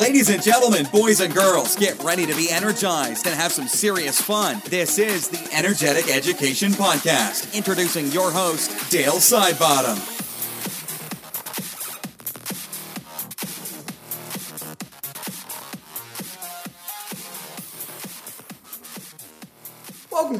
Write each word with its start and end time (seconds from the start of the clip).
Ladies 0.00 0.30
and 0.30 0.42
gentlemen, 0.42 0.86
boys 0.90 1.20
and 1.20 1.32
girls, 1.34 1.76
get 1.76 2.02
ready 2.02 2.24
to 2.24 2.34
be 2.34 2.50
energized 2.50 3.26
and 3.26 3.34
have 3.34 3.52
some 3.52 3.68
serious 3.68 4.18
fun. 4.18 4.62
This 4.64 4.98
is 4.98 5.28
the 5.28 5.54
Energetic 5.54 6.08
Education 6.08 6.72
Podcast. 6.72 7.54
Introducing 7.54 8.06
your 8.06 8.30
host, 8.30 8.90
Dale 8.90 9.16
Sidebottom. 9.16 10.19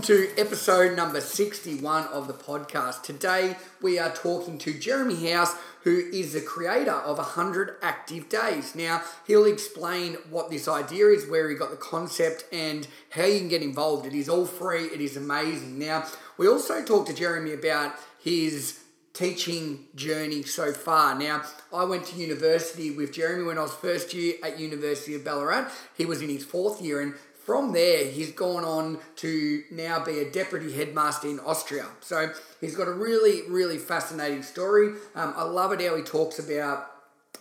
To 0.05 0.33
episode 0.39 0.97
number 0.97 1.21
61 1.21 2.07
of 2.07 2.27
the 2.27 2.33
podcast. 2.33 3.03
Today 3.03 3.57
we 3.83 3.99
are 3.99 4.11
talking 4.11 4.57
to 4.59 4.73
Jeremy 4.73 5.31
House, 5.31 5.55
who 5.83 5.99
is 6.11 6.33
the 6.33 6.41
creator 6.41 6.95
of 6.95 7.19
100 7.19 7.77
Active 7.83 8.31
Days. 8.31 8.75
Now, 8.75 9.03
he'll 9.27 9.45
explain 9.45 10.15
what 10.31 10.49
this 10.49 10.67
idea 10.67 11.09
is, 11.09 11.29
where 11.29 11.51
he 11.51 11.55
got 11.55 11.71
the 11.71 11.77
concept, 11.77 12.47
and 12.51 12.89
how 13.11 13.25
you 13.25 13.41
can 13.41 13.49
get 13.49 13.63
involved. 13.63 14.07
It 14.07 14.15
is 14.15 14.29
all 14.29 14.47
free, 14.47 14.85
it 14.85 15.03
is 15.03 15.19
amazing. 15.19 15.79
Now, 15.79 16.07
we 16.39 16.49
also 16.49 16.83
talked 16.83 17.09
to 17.09 17.15
Jeremy 17.15 17.53
about 17.53 17.95
his 18.19 18.81
teaching 19.13 19.87
journey 19.95 20.43
so 20.43 20.73
far. 20.73 21.19
Now, 21.19 21.43
I 21.73 21.85
went 21.85 22.07
to 22.07 22.17
university 22.17 22.91
with 22.91 23.13
Jeremy 23.13 23.45
when 23.45 23.59
I 23.59 23.63
was 23.63 23.75
first 23.75 24.15
year 24.15 24.35
at 24.43 24.59
University 24.59 25.15
of 25.15 25.25
Ballarat. 25.25 25.71
He 25.97 26.07
was 26.07 26.23
in 26.23 26.31
his 26.31 26.45
fourth 26.45 26.81
year, 26.81 27.01
and 27.01 27.15
from 27.51 27.73
there, 27.73 28.05
he's 28.05 28.31
gone 28.31 28.63
on 28.63 28.97
to 29.17 29.65
now 29.73 29.99
be 30.05 30.21
a 30.21 30.31
deputy 30.31 30.73
headmaster 30.73 31.27
in 31.27 31.41
Austria. 31.41 31.85
So 31.99 32.33
he's 32.61 32.77
got 32.77 32.87
a 32.87 32.93
really, 32.93 33.43
really 33.49 33.77
fascinating 33.77 34.45
story. 34.45 34.91
Um, 35.17 35.35
I 35.37 35.43
love 35.43 35.73
it 35.73 35.81
how 35.81 35.97
he 35.97 36.03
talks 36.05 36.39
about 36.39 36.93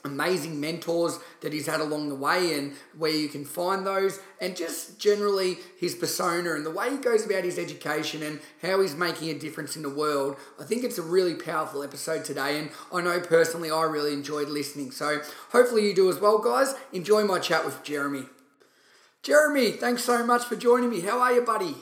amazing 0.03 0.59
mentors 0.59 1.19
that 1.41 1.53
he's 1.53 1.67
had 1.67 1.79
along 1.79 2.09
the 2.09 2.15
way 2.15 2.57
and 2.57 2.73
where 2.97 3.11
you 3.11 3.27
can 3.27 3.45
find 3.45 3.85
those 3.85 4.19
and 4.41 4.55
just 4.55 4.97
generally 4.97 5.57
his 5.79 5.93
persona 5.93 6.55
and 6.55 6.65
the 6.65 6.71
way 6.71 6.89
he 6.89 6.97
goes 6.97 7.23
about 7.23 7.43
his 7.43 7.59
education 7.59 8.23
and 8.23 8.39
how 8.63 8.81
he's 8.81 8.95
making 8.95 9.29
a 9.29 9.37
difference 9.37 9.75
in 9.75 9.81
the 9.81 9.89
world 9.89 10.37
i 10.57 10.63
think 10.63 10.85
it's 10.85 10.97
a 10.97 11.01
really 11.01 11.35
powerful 11.35 11.83
episode 11.83 12.23
today 12.23 12.57
and 12.57 12.69
i 12.93 13.01
know 13.01 13.19
personally 13.19 13.69
i 13.69 13.83
really 13.83 14.13
enjoyed 14.13 14.47
listening 14.47 14.89
so 14.89 15.19
hopefully 15.49 15.85
you 15.85 15.93
do 15.93 16.09
as 16.09 16.17
well 16.17 16.37
guys 16.37 16.75
enjoy 16.93 17.25
my 17.25 17.37
chat 17.37 17.65
with 17.65 17.83
jeremy 17.83 18.23
Jeremy, 19.21 19.71
thanks 19.71 20.03
so 20.05 20.25
much 20.25 20.45
for 20.45 20.55
joining 20.55 20.89
me. 20.89 21.01
How 21.01 21.19
are 21.19 21.33
you, 21.33 21.41
buddy? 21.41 21.75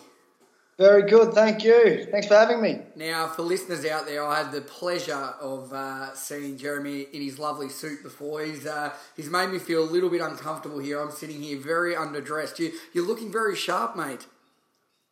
Very 0.77 1.09
good, 1.09 1.33
thank 1.33 1.63
you. 1.63 2.07
Thanks 2.11 2.27
for 2.27 2.35
having 2.35 2.61
me. 2.61 2.81
Now, 2.95 3.27
for 3.27 3.41
listeners 3.41 3.85
out 3.85 4.05
there, 4.05 4.23
I 4.23 4.43
had 4.43 4.51
the 4.51 4.61
pleasure 4.61 5.13
of 5.13 5.73
uh, 5.73 6.13
seeing 6.15 6.57
Jeremy 6.57 7.07
in 7.13 7.21
his 7.21 7.39
lovely 7.39 7.69
suit 7.69 8.03
before. 8.03 8.43
He's 8.43 8.65
uh, 8.65 8.93
he's 9.15 9.29
made 9.29 9.49
me 9.49 9.57
feel 9.57 9.83
a 9.83 9.89
little 9.89 10.09
bit 10.09 10.21
uncomfortable 10.21 10.79
here. 10.79 10.99
I'm 10.99 11.11
sitting 11.11 11.41
here 11.41 11.59
very 11.59 11.95
underdressed. 11.95 12.59
You 12.59 12.73
you're 12.93 13.07
looking 13.07 13.31
very 13.31 13.55
sharp, 13.55 13.95
mate. 13.95 14.25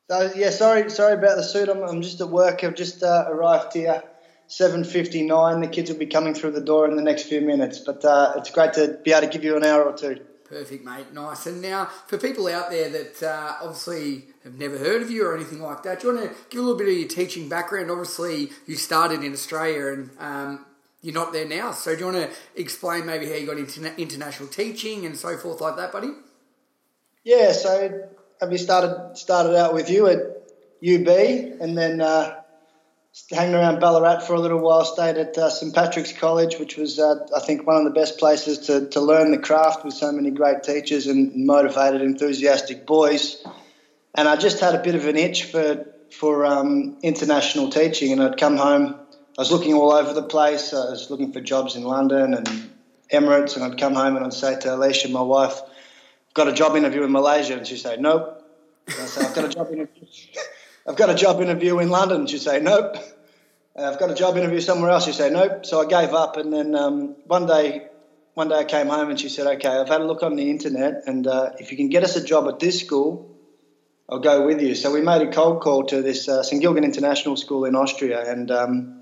So 0.09 0.31
yeah, 0.35 0.51
sorry 0.51 0.89
sorry 0.91 1.13
about 1.13 1.37
the 1.37 1.43
suit. 1.43 1.67
I'm, 1.67 1.81
I'm 1.81 2.01
just 2.03 2.21
at 2.21 2.29
work. 2.29 2.63
I've 2.63 2.75
just 2.75 3.01
uh, 3.01 3.25
arrived 3.27 3.73
here. 3.73 4.03
7.59. 4.47 5.61
The 5.61 5.67
kids 5.67 5.89
will 5.89 5.97
be 5.97 6.05
coming 6.05 6.35
through 6.35 6.51
the 6.51 6.61
door 6.61 6.87
in 6.87 6.95
the 6.95 7.01
next 7.01 7.23
few 7.23 7.41
minutes. 7.41 7.79
But 7.79 8.05
uh, 8.05 8.33
it's 8.37 8.51
great 8.51 8.73
to 8.73 8.99
be 9.03 9.11
able 9.11 9.21
to 9.21 9.33
give 9.33 9.43
you 9.43 9.57
an 9.57 9.63
hour 9.63 9.83
or 9.83 9.97
two. 9.97 10.19
Perfect, 10.47 10.85
mate. 10.85 11.11
Nice. 11.11 11.47
And 11.47 11.59
now, 11.59 11.85
for 12.07 12.19
people 12.19 12.47
out 12.47 12.69
there 12.69 12.87
that 12.89 13.23
uh, 13.23 13.55
obviously 13.61 14.25
have 14.43 14.53
never 14.53 14.77
heard 14.77 15.01
of 15.01 15.09
you 15.09 15.25
or 15.25 15.35
anything 15.35 15.59
like 15.59 15.81
that, 15.83 16.01
do 16.01 16.07
you 16.07 16.15
want 16.15 16.29
to 16.29 16.35
give 16.49 16.59
a 16.59 16.63
little 16.63 16.77
bit 16.77 16.87
of 16.87 16.93
your 16.93 17.07
teaching 17.07 17.49
background? 17.49 17.89
Obviously, 17.89 18.51
you 18.67 18.75
started 18.75 19.23
in 19.23 19.33
Australia 19.33 19.87
and 19.87 20.09
um, 20.19 20.65
you're 21.01 21.15
not 21.15 21.33
there 21.33 21.47
now. 21.47 21.71
So, 21.71 21.95
do 21.95 22.05
you 22.05 22.13
want 22.13 22.29
to 22.29 22.61
explain 22.61 23.07
maybe 23.07 23.25
how 23.25 23.33
you 23.33 23.47
got 23.47 23.57
into 23.57 23.95
international 23.99 24.47
teaching 24.47 25.07
and 25.07 25.17
so 25.17 25.35
forth 25.35 25.61
like 25.61 25.77
that, 25.77 25.91
buddy? 25.91 26.11
Yeah. 27.23 27.51
So, 27.51 28.07
have 28.39 28.51
you 28.51 28.59
started 28.59 29.17
started 29.17 29.57
out 29.57 29.73
with 29.73 29.89
you 29.89 30.07
at 30.07 30.19
UB 30.85 31.07
and 31.59 31.75
then 31.75 32.01
uh, 32.01 32.41
hanging 33.31 33.55
around 33.55 33.79
Ballarat 33.79 34.21
for 34.21 34.33
a 34.33 34.39
little 34.39 34.59
while. 34.59 34.85
Stayed 34.85 35.17
at 35.17 35.37
uh, 35.37 35.49
St 35.49 35.73
Patrick's 35.73 36.11
College, 36.11 36.57
which 36.59 36.77
was, 36.77 36.99
uh, 36.99 37.25
I 37.35 37.39
think, 37.39 37.65
one 37.65 37.77
of 37.77 37.83
the 37.85 37.99
best 37.99 38.17
places 38.17 38.59
to, 38.67 38.87
to 38.89 39.01
learn 39.01 39.31
the 39.31 39.37
craft 39.37 39.85
with 39.85 39.93
so 39.93 40.11
many 40.11 40.31
great 40.31 40.63
teachers 40.63 41.07
and 41.07 41.45
motivated, 41.45 42.01
enthusiastic 42.01 42.85
boys. 42.85 43.43
And 44.13 44.27
I 44.27 44.35
just 44.35 44.59
had 44.59 44.75
a 44.75 44.81
bit 44.81 44.95
of 44.95 45.05
an 45.07 45.17
itch 45.17 45.45
for 45.45 45.85
for 46.11 46.45
um, 46.45 46.97
international 47.01 47.69
teaching, 47.69 48.13
and 48.13 48.23
I'd 48.23 48.37
come 48.37 48.55
home. 48.55 48.95
I 49.37 49.41
was 49.41 49.51
looking 49.51 49.73
all 49.73 49.91
over 49.91 50.13
the 50.13 50.23
place. 50.23 50.73
I 50.73 50.91
was 50.91 51.09
looking 51.09 51.33
for 51.33 51.41
jobs 51.41 51.75
in 51.75 51.83
London 51.83 52.33
and 52.33 52.69
Emirates, 53.11 53.55
and 53.55 53.65
I'd 53.65 53.77
come 53.77 53.95
home 53.95 54.15
and 54.15 54.25
I'd 54.25 54.33
say 54.33 54.57
to 54.61 54.75
Alicia, 54.75 55.09
my 55.09 55.21
wife, 55.21 55.59
"Got 56.33 56.47
a 56.47 56.53
job 56.53 56.77
interview 56.77 57.03
in 57.03 57.11
Malaysia," 57.11 57.57
and 57.57 57.67
she'd 57.67 57.79
say, 57.79 57.97
"Nope." 57.97 58.41
And 58.87 58.95
I'd 59.01 59.09
say, 59.09 59.25
"I've 59.25 59.35
got 59.35 59.45
a 59.45 59.49
job 59.49 59.71
interview." 59.73 60.05
I've 60.87 60.95
got 60.95 61.09
a 61.09 61.15
job 61.15 61.41
interview 61.41 61.79
in 61.79 61.89
London. 61.89 62.27
She'd 62.27 62.41
say, 62.41 62.59
nope. 62.59 62.95
I've 63.75 63.99
got 63.99 64.11
a 64.11 64.15
job 64.15 64.37
interview 64.37 64.59
somewhere 64.59 64.91
else. 64.91 65.05
She'd 65.05 65.15
say, 65.15 65.31
nope. 65.31 65.65
So 65.65 65.81
I 65.81 65.85
gave 65.85 66.13
up. 66.13 66.37
And 66.37 66.53
then 66.53 66.75
um, 66.75 67.15
one 67.25 67.47
day, 67.47 67.87
one 68.35 68.49
day 68.49 68.55
I 68.55 68.63
came 68.65 68.87
home 68.87 69.09
and 69.09 69.19
she 69.19 69.29
said, 69.29 69.47
okay, 69.47 69.69
I've 69.69 69.87
had 69.87 70.01
a 70.01 70.05
look 70.05 70.21
on 70.21 70.35
the 70.35 70.51
internet. 70.51 71.03
And 71.07 71.25
uh, 71.25 71.53
if 71.57 71.71
you 71.71 71.77
can 71.77 71.89
get 71.89 72.03
us 72.03 72.15
a 72.15 72.23
job 72.23 72.47
at 72.47 72.59
this 72.59 72.79
school, 72.79 73.35
I'll 74.07 74.19
go 74.19 74.45
with 74.45 74.61
you. 74.61 74.75
So 74.75 74.93
we 74.93 75.01
made 75.01 75.27
a 75.27 75.31
cold 75.31 75.61
call 75.61 75.85
to 75.87 76.03
this 76.03 76.29
uh, 76.29 76.43
St 76.43 76.61
Gilgen 76.61 76.83
International 76.83 77.35
School 77.35 77.65
in 77.65 77.75
Austria. 77.75 78.23
And 78.31 78.51
um, 78.51 78.99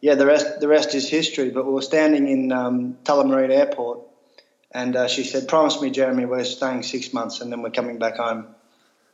yeah, 0.00 0.14
the 0.14 0.26
rest, 0.26 0.60
the 0.60 0.68
rest 0.68 0.94
is 0.94 1.08
history. 1.08 1.50
But 1.50 1.66
we 1.66 1.72
were 1.72 1.82
standing 1.82 2.28
in 2.28 2.52
um, 2.52 2.96
Tullamarine 3.02 3.50
Airport. 3.50 4.02
And 4.70 4.94
uh, 4.94 5.08
she 5.08 5.24
said, 5.24 5.48
promise 5.48 5.80
me, 5.80 5.90
Jeremy, 5.90 6.26
we're 6.26 6.44
staying 6.44 6.84
six 6.84 7.12
months 7.12 7.40
and 7.40 7.50
then 7.50 7.62
we're 7.62 7.70
coming 7.70 7.98
back 7.98 8.18
home. 8.18 8.54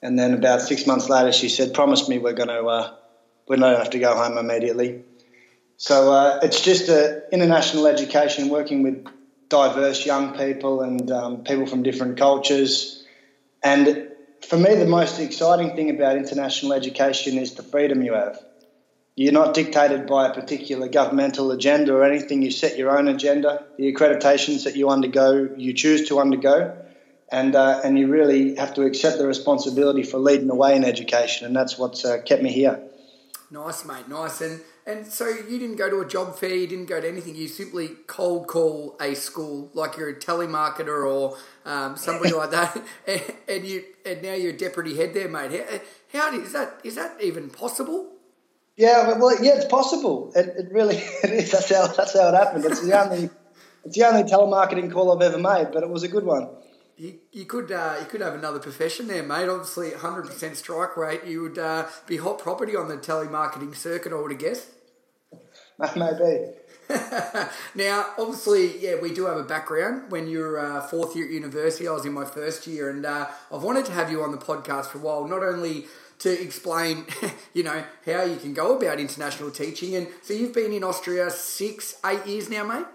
And 0.02 0.18
then 0.18 0.34
about 0.34 0.62
six 0.62 0.86
months 0.86 1.08
later, 1.08 1.32
she 1.32 1.48
said, 1.48 1.74
"Promise 1.74 2.08
me 2.08 2.18
we're 2.18 2.32
going 2.32 2.48
to 2.48 2.64
uh, 2.64 2.90
we 3.48 3.56
don't 3.56 3.76
have 3.76 3.90
to 3.90 3.98
go 3.98 4.14
home 4.14 4.38
immediately." 4.38 5.02
So 5.76 6.12
uh, 6.12 6.40
it's 6.42 6.60
just 6.60 6.88
a 6.88 7.22
international 7.32 7.86
education, 7.86 8.48
working 8.48 8.82
with 8.82 9.06
diverse 9.48 10.06
young 10.06 10.36
people 10.36 10.82
and 10.82 11.10
um, 11.10 11.44
people 11.44 11.66
from 11.66 11.82
different 11.82 12.16
cultures. 12.16 13.02
And 13.62 14.08
for 14.46 14.56
me, 14.56 14.74
the 14.74 14.86
most 14.86 15.18
exciting 15.18 15.74
thing 15.76 15.90
about 15.90 16.16
international 16.16 16.72
education 16.72 17.38
is 17.38 17.54
the 17.54 17.62
freedom 17.62 18.02
you 18.02 18.14
have. 18.14 18.38
You're 19.16 19.32
not 19.32 19.54
dictated 19.54 20.06
by 20.06 20.28
a 20.28 20.34
particular 20.34 20.88
governmental 20.88 21.50
agenda 21.50 21.92
or 21.92 22.04
anything. 22.04 22.40
You 22.42 22.50
set 22.50 22.78
your 22.78 22.96
own 22.96 23.08
agenda. 23.08 23.66
The 23.76 23.92
accreditations 23.92 24.64
that 24.64 24.76
you 24.76 24.88
undergo, 24.88 25.50
you 25.56 25.74
choose 25.74 26.08
to 26.08 26.20
undergo 26.20 26.74
and 27.30 27.54
uh, 27.54 27.80
and 27.84 27.98
you 27.98 28.08
really 28.08 28.56
have 28.56 28.74
to 28.74 28.82
accept 28.82 29.18
the 29.18 29.26
responsibility 29.26 30.02
for 30.02 30.18
leading 30.18 30.48
the 30.48 30.54
way 30.54 30.74
in 30.74 30.84
education, 30.84 31.46
and 31.46 31.54
that's 31.54 31.78
what's 31.78 32.04
uh, 32.04 32.20
kept 32.22 32.42
me 32.42 32.52
here. 32.52 32.82
Nice, 33.50 33.84
mate. 33.84 34.08
Nice. 34.08 34.40
And 34.40 34.60
and 34.86 35.06
so 35.06 35.28
you 35.28 35.58
didn't 35.58 35.76
go 35.76 35.88
to 35.88 36.00
a 36.00 36.06
job 36.06 36.36
fair, 36.36 36.54
you 36.54 36.66
didn't 36.66 36.86
go 36.86 37.00
to 37.00 37.08
anything. 37.08 37.36
You 37.36 37.48
simply 37.48 37.90
cold 38.06 38.48
call 38.48 38.96
a 39.00 39.14
school 39.14 39.70
like 39.74 39.96
you're 39.96 40.08
a 40.08 40.14
telemarketer 40.14 41.06
or 41.06 41.36
um, 41.64 41.96
somebody 41.96 42.32
like 42.32 42.50
that, 42.50 42.82
and, 43.06 43.22
and, 43.48 43.64
you 43.64 43.84
and 44.04 44.22
now 44.22 44.34
you're 44.34 44.52
deputy 44.52 44.96
head 44.96 45.14
there, 45.14 45.28
mate. 45.28 45.64
How, 46.12 46.30
how 46.30 46.38
is 46.38 46.52
that? 46.52 46.80
Is 46.82 46.96
that 46.96 47.20
even 47.22 47.50
possible? 47.50 48.12
Yeah, 48.76 49.18
well, 49.18 49.42
yeah, 49.42 49.56
it's 49.56 49.66
possible. 49.66 50.32
It, 50.34 50.46
it 50.56 50.72
really 50.72 50.96
it 51.22 51.30
is. 51.30 51.52
That's 51.52 51.70
how 51.70 51.86
that's 51.86 52.18
how 52.18 52.28
it 52.28 52.34
happened. 52.34 52.64
It's 52.64 52.80
the 52.80 53.00
only 53.00 53.30
it's 53.84 53.96
the 53.96 54.06
only 54.06 54.24
telemarketing 54.24 54.92
call 54.92 55.12
I've 55.12 55.22
ever 55.22 55.38
made, 55.38 55.72
but 55.72 55.82
it 55.82 55.88
was 55.88 56.02
a 56.02 56.08
good 56.08 56.24
one 56.24 56.48
you, 57.00 57.14
you 57.32 57.44
could 57.46 57.72
uh, 57.72 57.96
you 57.98 58.04
could 58.06 58.20
have 58.20 58.34
another 58.34 58.58
profession 58.58 59.08
there, 59.08 59.22
mate. 59.22 59.48
Obviously, 59.48 59.92
hundred 59.92 60.26
percent 60.26 60.56
strike 60.58 60.98
rate. 60.98 61.24
You 61.24 61.42
would 61.42 61.58
uh, 61.58 61.86
be 62.06 62.18
hot 62.18 62.38
property 62.38 62.76
on 62.76 62.88
the 62.88 62.98
telemarketing 62.98 63.74
circuit, 63.74 64.12
I 64.12 64.16
would 64.16 64.32
have 64.32 64.40
guessed. 64.40 64.68
Maybe. 65.96 66.50
now, 67.74 68.06
obviously, 68.18 68.78
yeah, 68.80 68.96
we 69.00 69.14
do 69.14 69.24
have 69.24 69.38
a 69.38 69.44
background. 69.44 70.10
When 70.10 70.28
you're 70.28 70.58
uh, 70.58 70.82
fourth 70.82 71.16
year 71.16 71.24
at 71.24 71.30
university, 71.30 71.88
I 71.88 71.92
was 71.92 72.04
in 72.04 72.12
my 72.12 72.26
first 72.26 72.66
year, 72.66 72.90
and 72.90 73.06
uh, 73.06 73.28
I've 73.50 73.62
wanted 73.62 73.86
to 73.86 73.92
have 73.92 74.10
you 74.10 74.22
on 74.22 74.30
the 74.30 74.38
podcast 74.38 74.86
for 74.86 74.98
a 74.98 75.00
while. 75.00 75.26
Not 75.26 75.42
only 75.42 75.86
to 76.18 76.42
explain, 76.42 77.06
you 77.54 77.62
know, 77.62 77.82
how 78.04 78.24
you 78.24 78.36
can 78.36 78.52
go 78.52 78.76
about 78.76 79.00
international 79.00 79.50
teaching, 79.50 79.96
and 79.96 80.08
so 80.20 80.34
you've 80.34 80.52
been 80.52 80.74
in 80.74 80.84
Austria 80.84 81.30
six, 81.30 81.94
eight 82.04 82.26
years 82.26 82.50
now, 82.50 82.64
mate. 82.64 82.86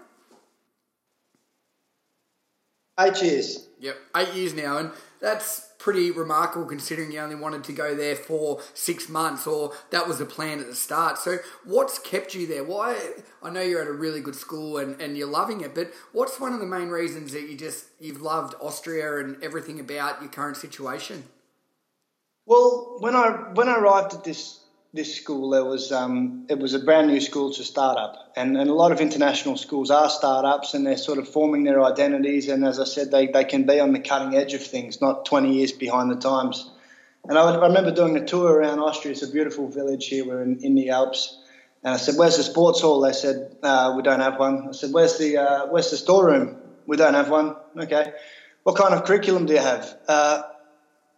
Eight 2.98 3.22
years. 3.22 3.68
Yep, 3.78 3.96
eight 4.16 4.34
years 4.34 4.54
now, 4.54 4.78
and 4.78 4.90
that's 5.20 5.72
pretty 5.78 6.10
remarkable 6.10 6.66
considering 6.66 7.12
you 7.12 7.20
only 7.20 7.34
wanted 7.34 7.62
to 7.64 7.72
go 7.72 7.94
there 7.94 8.16
for 8.16 8.60
six 8.72 9.08
months, 9.08 9.46
or 9.46 9.72
that 9.90 10.08
was 10.08 10.18
the 10.18 10.24
plan 10.24 10.60
at 10.60 10.66
the 10.66 10.74
start. 10.74 11.18
So, 11.18 11.38
what's 11.64 11.98
kept 11.98 12.34
you 12.34 12.46
there? 12.46 12.64
Why? 12.64 12.98
I 13.42 13.50
know 13.50 13.60
you're 13.60 13.82
at 13.82 13.88
a 13.88 13.92
really 13.92 14.20
good 14.20 14.34
school 14.34 14.78
and, 14.78 15.00
and 15.00 15.16
you're 15.16 15.28
loving 15.28 15.60
it, 15.60 15.74
but 15.74 15.92
what's 16.12 16.40
one 16.40 16.54
of 16.54 16.60
the 16.60 16.66
main 16.66 16.88
reasons 16.88 17.32
that 17.32 17.42
you 17.42 17.56
just 17.56 17.86
you've 18.00 18.22
loved 18.22 18.54
Austria 18.60 19.18
and 19.18 19.42
everything 19.44 19.78
about 19.78 20.22
your 20.22 20.30
current 20.30 20.56
situation? 20.56 21.24
Well, 22.46 22.96
when 23.00 23.14
I 23.14 23.28
when 23.52 23.68
I 23.68 23.76
arrived 23.76 24.14
at 24.14 24.24
this 24.24 24.60
this 24.96 25.14
school, 25.14 25.50
there 25.50 25.64
was 25.64 25.92
um, 25.92 26.46
it 26.48 26.58
was 26.58 26.74
a 26.74 26.78
brand 26.78 27.08
new 27.08 27.20
school 27.20 27.52
to 27.52 27.62
start 27.62 27.98
up, 27.98 28.32
and, 28.34 28.56
and 28.56 28.68
a 28.68 28.74
lot 28.74 28.90
of 28.90 29.00
international 29.00 29.56
schools 29.56 29.90
are 29.90 30.10
startups, 30.10 30.74
and 30.74 30.86
they're 30.86 30.96
sort 30.96 31.18
of 31.18 31.28
forming 31.28 31.64
their 31.64 31.82
identities. 31.84 32.48
And 32.48 32.64
as 32.64 32.80
I 32.80 32.84
said, 32.84 33.10
they, 33.10 33.26
they 33.26 33.44
can 33.44 33.64
be 33.64 33.78
on 33.78 33.92
the 33.92 34.00
cutting 34.00 34.34
edge 34.34 34.54
of 34.54 34.62
things, 34.64 35.00
not 35.00 35.26
20 35.26 35.52
years 35.52 35.72
behind 35.72 36.10
the 36.10 36.16
times. 36.16 36.70
And 37.28 37.38
I, 37.38 37.44
would, 37.44 37.60
I 37.60 37.66
remember 37.68 37.92
doing 37.92 38.16
a 38.16 38.24
tour 38.24 38.52
around 38.52 38.80
Austria. 38.80 39.12
It's 39.12 39.22
a 39.22 39.30
beautiful 39.30 39.68
village 39.68 40.06
here. 40.06 40.24
We're 40.26 40.42
in, 40.42 40.64
in 40.64 40.74
the 40.74 40.90
Alps. 40.90 41.38
And 41.84 41.94
I 41.94 41.98
said, 41.98 42.16
"Where's 42.16 42.36
the 42.36 42.42
sports 42.42 42.80
hall?" 42.80 43.00
They 43.02 43.12
said, 43.12 43.56
uh, 43.62 43.94
"We 43.96 44.02
don't 44.02 44.20
have 44.20 44.40
one." 44.40 44.68
I 44.68 44.72
said, 44.72 44.92
"Where's 44.92 45.18
the 45.18 45.36
uh, 45.36 45.66
Where's 45.66 45.90
the 45.90 45.96
storeroom?" 45.96 46.56
We 46.86 46.96
don't 46.96 47.14
have 47.14 47.30
one. 47.30 47.54
Okay. 47.76 48.12
What 48.62 48.76
kind 48.76 48.94
of 48.94 49.04
curriculum 49.04 49.46
do 49.46 49.52
you 49.52 49.60
have? 49.60 49.96
Uh, 50.08 50.42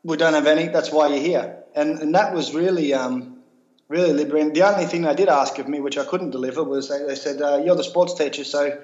we 0.03 0.17
don't 0.17 0.35
have 0.35 0.47
any. 0.47 0.69
That's 0.69 0.91
why 0.91 1.09
you're 1.09 1.25
here. 1.25 1.63
And 1.75 2.01
and 2.01 2.15
that 2.15 2.35
was 2.35 2.55
really 2.55 2.93
um, 2.93 3.38
really 3.89 4.13
liberating. 4.13 4.53
The 4.53 4.63
only 4.63 4.87
thing 4.87 5.03
they 5.03 5.15
did 5.15 5.29
ask 5.29 5.59
of 5.59 5.69
me, 5.69 5.81
which 5.81 5.99
I 5.99 6.05
couldn't 6.05 6.31
deliver, 6.31 6.63
was 6.63 6.89
they, 6.89 7.03
they 7.03 7.15
said, 7.15 7.41
uh, 7.41 7.63
"You're 7.65 7.77
the 7.77 7.85
sports 7.85 8.15
teacher, 8.15 8.45
so 8.45 8.81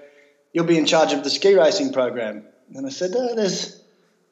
you'll 0.53 0.65
be 0.65 0.79
in 0.79 0.87
charge 0.87 1.12
of 1.12 1.23
the 1.25 1.31
ski 1.31 1.55
racing 1.55 1.93
program." 1.93 2.45
And 2.75 2.87
I 2.87 2.91
said, 2.91 3.15
uh, 3.15 3.35
"There's 3.35 3.81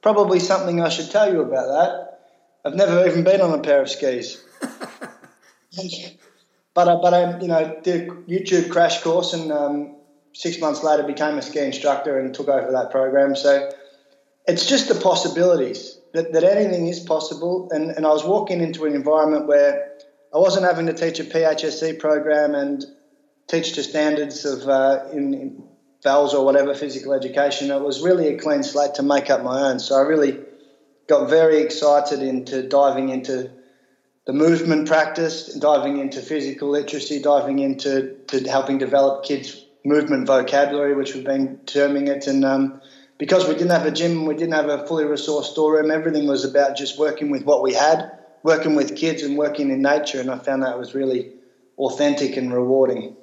probably 0.03 0.41
something 0.41 0.81
I 0.81 0.89
should 0.89 1.11
tell 1.11 1.33
you 1.33 1.43
about 1.43 1.67
that. 1.67 2.19
I've 2.65 2.75
never 2.75 3.07
even 3.07 3.25
been 3.25 3.41
on 3.41 3.59
a 3.59 3.63
pair 3.63 3.83
of 3.83 3.91
skis." 3.91 4.43
but 6.75 6.89
I, 6.89 6.95
but 6.97 7.15
I, 7.15 7.39
you 7.41 7.49
know, 7.49 7.81
did 7.83 8.09
a 8.09 8.13
YouTube 8.13 8.71
crash 8.71 9.03
course, 9.03 9.33
and 9.35 9.53
um, 9.53 9.97
six 10.33 10.59
months 10.61 10.83
later 10.83 11.03
became 11.03 11.39
a 11.39 11.43
ski 11.43 11.61
instructor 11.61 12.19
and 12.19 12.35
took 12.35 12.49
over 12.49 12.73
that 12.73 12.91
program. 12.91 13.37
So 13.37 13.71
it's 14.47 14.67
just 14.67 14.89
the 14.89 14.95
possibilities 14.95 15.99
that, 16.13 16.33
that 16.33 16.45
anything 16.45 16.87
is 16.89 17.01
possible. 17.01 17.69
And, 17.71 17.91
and 17.91 18.07
I 18.07 18.11
was 18.11 18.25
walking 18.25 18.61
into 18.61 18.85
an 18.87 18.95
environment 18.95 19.47
where 19.47 19.92
I 20.35 20.39
wasn't 20.39 20.65
having 20.65 20.87
to 20.87 20.95
teach 20.95 21.21
a 21.21 21.25
PHSE 21.25 21.99
program 21.99 22.55
and 22.55 22.85
teach 23.49 23.75
to 23.75 23.83
standards 23.83 24.47
of 24.47 24.67
uh, 24.67 25.05
in, 25.13 25.35
in 25.35 25.65
VELS 26.03 26.33
or 26.33 26.45
whatever 26.45 26.75
physical 26.75 27.13
education. 27.13 27.71
It 27.71 27.83
was 27.83 28.03
really 28.03 28.29
a 28.29 28.39
clean 28.39 28.63
slate 28.63 28.95
to 28.95 29.03
make 29.03 29.29
up 29.29 29.43
my 29.43 29.71
own. 29.71 29.79
So 29.79 29.95
I 29.95 30.01
really 30.01 30.39
got 31.07 31.29
very 31.29 31.59
excited 31.59 32.23
into 32.23 32.63
diving 32.63 33.11
into 33.11 33.51
the 34.25 34.33
movement 34.33 34.89
practice, 34.89 35.53
diving 35.53 35.99
into 35.99 36.23
physical 36.23 36.71
literacy, 36.71 37.21
diving 37.21 37.59
into 37.59 38.17
to 38.29 38.41
helping 38.49 38.79
develop 38.79 39.25
kids' 39.25 39.67
movement 39.85 40.27
vocabulary, 40.27 40.95
which 40.95 41.15
we've 41.15 41.25
been 41.25 41.59
terming 41.67 42.07
it. 42.07 42.27
And 42.27 42.43
um, 42.43 42.81
because 43.19 43.47
we 43.47 43.53
didn't 43.55 43.71
have 43.71 43.85
a 43.85 43.91
gym, 43.91 44.25
we 44.25 44.35
didn't 44.35 44.55
have 44.55 44.71
a 44.71 44.87
fully 44.87 45.05
resourced 45.05 45.47
storeroom. 45.47 45.91
Everything 45.91 46.27
was 46.27 46.47
about 46.47 46.77
just 46.77 46.99
working 46.99 47.31
with 47.31 47.45
what 47.45 47.63
we 47.63 47.75
had 47.75 48.22
working 48.43 48.75
with 48.75 48.97
kids 48.97 49.23
and 49.23 49.37
working 49.37 49.71
in 49.71 49.83
nature, 49.83 50.21
and 50.21 50.31
I 50.31 50.39
found 50.39 50.63
that 50.63 50.79
was 50.79 50.95
really 50.95 51.33
authentic 51.79 52.37
and 52.37 52.53
rewarding. 52.53 53.17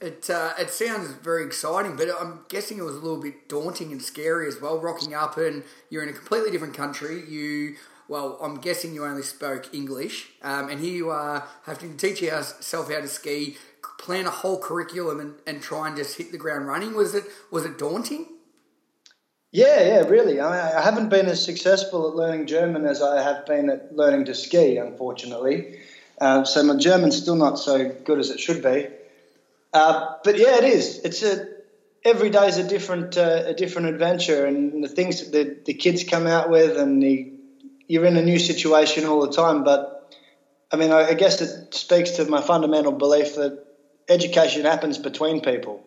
It, 0.00 0.28
uh, 0.28 0.52
it 0.58 0.70
sounds 0.70 1.12
very 1.22 1.44
exciting, 1.44 1.96
but 1.96 2.08
I'm 2.20 2.44
guessing 2.48 2.78
it 2.78 2.82
was 2.82 2.96
a 2.96 3.00
little 3.00 3.22
bit 3.22 3.48
daunting 3.48 3.90
and 3.90 4.02
scary 4.02 4.46
as 4.48 4.60
well. 4.60 4.78
Rocking 4.78 5.14
up 5.14 5.38
and 5.38 5.62
you're 5.88 6.02
in 6.02 6.08
a 6.08 6.12
completely 6.12 6.50
different 6.50 6.74
country. 6.74 7.24
You, 7.26 7.76
well, 8.08 8.38
I'm 8.42 8.56
guessing 8.56 8.94
you 8.94 9.04
only 9.04 9.22
spoke 9.22 9.72
English, 9.72 10.30
um, 10.42 10.68
and 10.68 10.80
here 10.80 10.94
you 10.94 11.10
are 11.10 11.48
having 11.64 11.96
to 11.96 12.08
teach 12.08 12.20
yourself 12.20 12.92
how 12.92 13.00
to 13.00 13.08
ski, 13.08 13.56
plan 13.98 14.26
a 14.26 14.30
whole 14.30 14.58
curriculum, 14.58 15.20
and, 15.20 15.34
and 15.46 15.62
try 15.62 15.88
and 15.88 15.96
just 15.96 16.18
hit 16.18 16.32
the 16.32 16.38
ground 16.38 16.66
running. 16.66 16.94
Was 16.94 17.14
it 17.14 17.24
was 17.50 17.64
it 17.64 17.78
daunting? 17.78 18.33
Yeah, 19.54 19.84
yeah, 19.84 20.00
really. 20.00 20.40
I, 20.40 20.50
mean, 20.50 20.76
I 20.78 20.82
haven't 20.82 21.10
been 21.10 21.26
as 21.26 21.44
successful 21.44 22.08
at 22.08 22.16
learning 22.16 22.48
German 22.48 22.86
as 22.86 23.00
I 23.00 23.22
have 23.22 23.46
been 23.46 23.70
at 23.70 23.94
learning 23.94 24.24
to 24.24 24.34
ski, 24.34 24.78
unfortunately. 24.78 25.78
Uh, 26.20 26.42
so 26.42 26.64
my 26.64 26.74
German's 26.74 27.16
still 27.16 27.36
not 27.36 27.60
so 27.60 27.88
good 28.04 28.18
as 28.18 28.30
it 28.30 28.40
should 28.40 28.64
be. 28.64 28.88
Uh, 29.72 30.16
but 30.24 30.38
yeah, 30.38 30.56
it 30.56 30.64
is. 30.64 30.98
It's 31.04 31.22
a 31.22 31.46
every 32.04 32.30
day 32.30 32.48
is 32.48 32.58
a 32.58 32.66
different 32.66 33.16
uh, 33.16 33.44
a 33.46 33.54
different 33.54 33.86
adventure, 33.86 34.44
and 34.44 34.82
the 34.82 34.88
things 34.88 35.20
that 35.20 35.30
the, 35.30 35.56
the 35.66 35.74
kids 35.74 36.02
come 36.02 36.26
out 36.26 36.50
with, 36.50 36.76
and 36.76 37.00
the, 37.00 37.30
you're 37.86 38.06
in 38.06 38.16
a 38.16 38.22
new 38.22 38.40
situation 38.40 39.04
all 39.04 39.24
the 39.24 39.32
time. 39.32 39.62
But 39.62 40.12
I 40.72 40.76
mean, 40.76 40.90
I, 40.90 41.10
I 41.10 41.14
guess 41.14 41.40
it 41.40 41.72
speaks 41.72 42.10
to 42.16 42.24
my 42.24 42.40
fundamental 42.40 42.90
belief 42.90 43.36
that 43.36 43.64
education 44.08 44.64
happens 44.64 44.98
between 44.98 45.42
people 45.42 45.84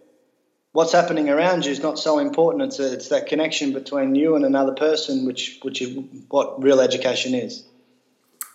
what's 0.78 0.92
happening 0.92 1.28
around 1.28 1.66
you 1.66 1.72
is 1.72 1.82
not 1.82 1.98
so 1.98 2.20
important. 2.20 2.62
It's 2.62 2.80
a, 2.80 2.94
it's 2.94 3.10
that 3.10 3.26
connection 3.26 3.74
between 3.74 4.14
you 4.14 4.36
and 4.36 4.46
another 4.46 4.76
person, 4.76 5.26
which 5.26 5.58
which 5.64 5.82
is 5.82 5.98
what 6.30 6.62
real 6.62 6.82
education 6.82 7.34
is. 7.34 7.64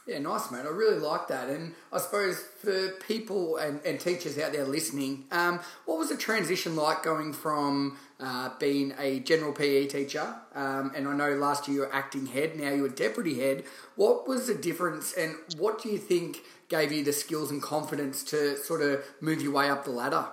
Yeah, 0.06 0.20
nice, 0.20 0.48
mate. 0.52 0.64
I 0.64 0.68
really 0.68 1.00
like 1.00 1.26
that. 1.28 1.48
And 1.48 1.74
I 1.92 1.98
suppose 1.98 2.38
for 2.60 2.90
people 3.08 3.56
and, 3.56 3.80
and 3.84 3.98
teachers 3.98 4.38
out 4.38 4.52
there 4.52 4.64
listening, 4.64 5.24
um, 5.32 5.58
what 5.84 5.98
was 5.98 6.10
the 6.10 6.16
transition 6.16 6.76
like 6.76 7.02
going 7.02 7.32
from 7.32 7.98
uh, 8.20 8.50
being 8.60 8.94
a 9.00 9.18
general 9.18 9.52
PE 9.52 9.86
teacher? 9.86 10.34
Um, 10.54 10.92
and 10.94 11.08
I 11.08 11.14
know 11.14 11.30
last 11.30 11.66
year 11.66 11.74
you 11.74 11.80
were 11.82 11.94
acting 11.94 12.26
head, 12.26 12.56
now 12.56 12.70
you're 12.70 12.88
deputy 12.88 13.40
head. 13.40 13.64
What 13.96 14.28
was 14.28 14.46
the 14.46 14.54
difference, 14.54 15.12
and 15.12 15.34
what 15.58 15.82
do 15.82 15.88
you 15.88 15.98
think 15.98 16.38
gave 16.68 16.92
you 16.92 17.02
the 17.02 17.12
skills 17.12 17.50
and 17.50 17.60
confidence 17.60 18.22
to 18.24 18.56
sort 18.58 18.80
of 18.80 19.04
move 19.20 19.42
your 19.42 19.52
way 19.52 19.68
up 19.68 19.84
the 19.84 19.90
ladder? 19.90 20.26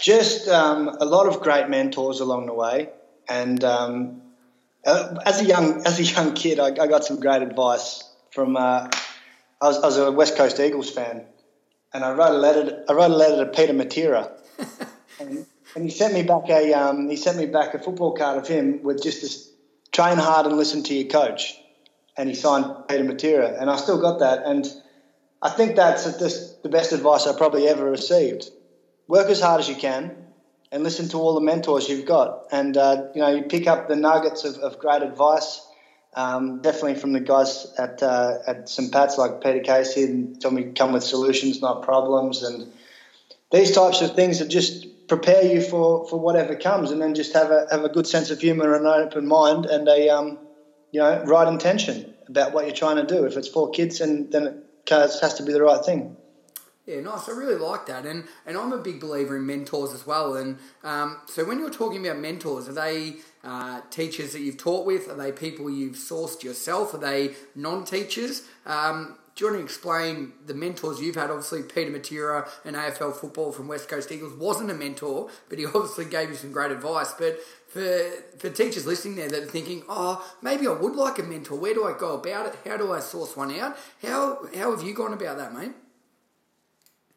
Just 0.00 0.48
um, 0.48 0.88
a 1.00 1.04
lot 1.04 1.26
of 1.26 1.40
great 1.40 1.68
mentors 1.68 2.20
along 2.20 2.46
the 2.46 2.54
way, 2.54 2.88
and 3.28 3.62
um, 3.64 4.22
uh, 4.86 5.16
as 5.26 5.40
a 5.40 5.44
young 5.44 5.84
as 5.86 5.98
a 5.98 6.04
young 6.04 6.34
kid, 6.34 6.60
I, 6.60 6.68
I 6.68 6.86
got 6.86 7.04
some 7.04 7.20
great 7.20 7.42
advice 7.42 8.04
from. 8.30 8.56
Uh, 8.56 8.88
I, 9.60 9.66
was, 9.66 9.78
I 9.78 9.86
was 9.86 9.98
a 9.98 10.12
West 10.12 10.36
Coast 10.36 10.60
Eagles 10.60 10.90
fan, 10.90 11.24
and 11.92 12.04
I 12.04 12.12
wrote 12.12 12.30
a 12.30 12.38
letter. 12.38 12.64
To, 12.64 12.84
I 12.88 12.92
wrote 12.92 13.10
a 13.10 13.16
letter 13.16 13.44
to 13.44 13.50
Peter 13.50 13.72
Matera, 13.72 14.30
and, 15.20 15.44
and, 15.74 15.84
he 15.84 15.90
sent 15.90 16.14
me 16.14 16.22
back 16.22 16.48
a 16.48 16.72
um, 16.74 17.08
he 17.08 17.16
sent 17.16 17.36
me 17.36 17.46
back 17.46 17.74
a 17.74 17.80
football 17.80 18.14
card 18.14 18.38
of 18.38 18.46
him 18.46 18.82
with 18.84 19.02
just 19.02 19.20
this 19.20 19.50
train 19.90 20.16
hard 20.16 20.46
and 20.46 20.56
listen 20.56 20.84
to 20.84 20.94
your 20.94 21.08
coach, 21.08 21.56
and 22.16 22.28
he 22.28 22.36
signed 22.36 22.66
Peter 22.88 23.02
Matera, 23.02 23.60
and 23.60 23.68
I 23.68 23.76
still 23.76 24.00
got 24.00 24.20
that, 24.20 24.44
and 24.44 24.64
I 25.42 25.50
think 25.50 25.74
that's 25.74 26.04
the 26.04 26.68
best 26.68 26.92
advice 26.92 27.26
I 27.26 27.36
probably 27.36 27.66
ever 27.66 27.90
received 27.90 28.50
work 29.08 29.28
as 29.28 29.40
hard 29.40 29.60
as 29.60 29.68
you 29.68 29.74
can 29.74 30.14
and 30.70 30.84
listen 30.84 31.08
to 31.08 31.16
all 31.16 31.34
the 31.34 31.40
mentors 31.40 31.88
you've 31.88 32.06
got. 32.06 32.44
And, 32.52 32.76
uh, 32.76 33.06
you 33.14 33.22
know, 33.22 33.28
you 33.28 33.42
pick 33.44 33.66
up 33.66 33.88
the 33.88 33.96
nuggets 33.96 34.44
of, 34.44 34.56
of 34.56 34.78
great 34.78 35.02
advice, 35.02 35.66
um, 36.14 36.60
definitely 36.60 36.96
from 36.96 37.12
the 37.12 37.20
guys 37.20 37.66
at, 37.78 38.02
uh, 38.02 38.34
at 38.46 38.68
St. 38.68 38.92
Pat's 38.92 39.16
like 39.16 39.42
Peter 39.42 39.60
Casey 39.60 40.04
and 40.04 40.40
told 40.40 40.54
me 40.54 40.72
come 40.76 40.92
with 40.92 41.02
solutions, 41.02 41.62
not 41.62 41.82
problems. 41.82 42.42
And 42.42 42.70
these 43.50 43.74
types 43.74 44.02
of 44.02 44.14
things 44.14 44.40
that 44.40 44.48
just 44.48 44.86
prepare 45.08 45.42
you 45.42 45.62
for, 45.62 46.06
for 46.08 46.20
whatever 46.20 46.54
comes 46.54 46.90
and 46.90 47.00
then 47.00 47.14
just 47.14 47.32
have 47.32 47.50
a, 47.50 47.66
have 47.70 47.84
a 47.84 47.88
good 47.88 48.06
sense 48.06 48.30
of 48.30 48.40
humour 48.40 48.74
and 48.74 48.86
an 48.86 48.92
open 48.92 49.26
mind 49.26 49.64
and 49.64 49.88
a, 49.88 50.10
um, 50.10 50.38
you 50.92 51.00
know, 51.00 51.22
right 51.24 51.48
intention 51.48 52.14
about 52.28 52.52
what 52.52 52.66
you're 52.66 52.76
trying 52.76 52.96
to 52.96 53.06
do. 53.06 53.24
If 53.24 53.38
it's 53.38 53.48
for 53.48 53.70
kids, 53.70 54.02
and 54.02 54.30
then 54.30 54.62
it 54.86 55.20
has 55.22 55.34
to 55.34 55.42
be 55.42 55.52
the 55.52 55.62
right 55.62 55.82
thing. 55.82 56.17
Yeah, 56.88 57.00
nice. 57.00 57.28
I 57.28 57.32
really 57.32 57.56
like 57.56 57.84
that, 57.88 58.06
and 58.06 58.24
and 58.46 58.56
I'm 58.56 58.72
a 58.72 58.78
big 58.78 58.98
believer 58.98 59.36
in 59.36 59.44
mentors 59.44 59.92
as 59.92 60.06
well. 60.06 60.36
And 60.36 60.58
um, 60.82 61.18
so 61.26 61.44
when 61.44 61.58
you're 61.58 61.68
talking 61.68 62.06
about 62.06 62.18
mentors, 62.18 62.66
are 62.66 62.72
they 62.72 63.16
uh, 63.44 63.82
teachers 63.90 64.32
that 64.32 64.40
you've 64.40 64.56
taught 64.56 64.86
with? 64.86 65.06
Are 65.10 65.14
they 65.14 65.30
people 65.30 65.68
you've 65.68 65.96
sourced 65.96 66.42
yourself? 66.42 66.94
Are 66.94 66.98
they 66.98 67.34
non-teachers? 67.54 68.44
Um, 68.64 69.18
do 69.36 69.44
you 69.44 69.50
want 69.50 69.60
to 69.60 69.64
explain 69.64 70.32
the 70.46 70.54
mentors 70.54 70.98
you've 70.98 71.16
had? 71.16 71.28
Obviously, 71.28 71.62
Peter 71.62 71.90
Matera, 71.90 72.48
an 72.64 72.72
AFL 72.72 73.14
football 73.14 73.52
from 73.52 73.68
West 73.68 73.90
Coast 73.90 74.10
Eagles, 74.10 74.32
wasn't 74.32 74.70
a 74.70 74.74
mentor, 74.74 75.28
but 75.50 75.58
he 75.58 75.66
obviously 75.74 76.06
gave 76.06 76.30
you 76.30 76.36
some 76.36 76.52
great 76.52 76.70
advice. 76.70 77.12
But 77.12 77.38
for 77.68 78.08
for 78.38 78.48
teachers 78.48 78.86
listening 78.86 79.16
there 79.16 79.28
that 79.28 79.42
are 79.42 79.46
thinking, 79.46 79.82
oh, 79.90 80.26
maybe 80.40 80.66
I 80.66 80.72
would 80.72 80.96
like 80.96 81.18
a 81.18 81.22
mentor. 81.22 81.58
Where 81.58 81.74
do 81.74 81.84
I 81.84 81.92
go 81.98 82.14
about 82.14 82.46
it? 82.46 82.56
How 82.66 82.78
do 82.78 82.94
I 82.94 83.00
source 83.00 83.36
one 83.36 83.54
out? 83.60 83.76
How 84.00 84.48
how 84.56 84.74
have 84.74 84.82
you 84.82 84.94
gone 84.94 85.12
about 85.12 85.36
that, 85.36 85.52
mate? 85.52 85.72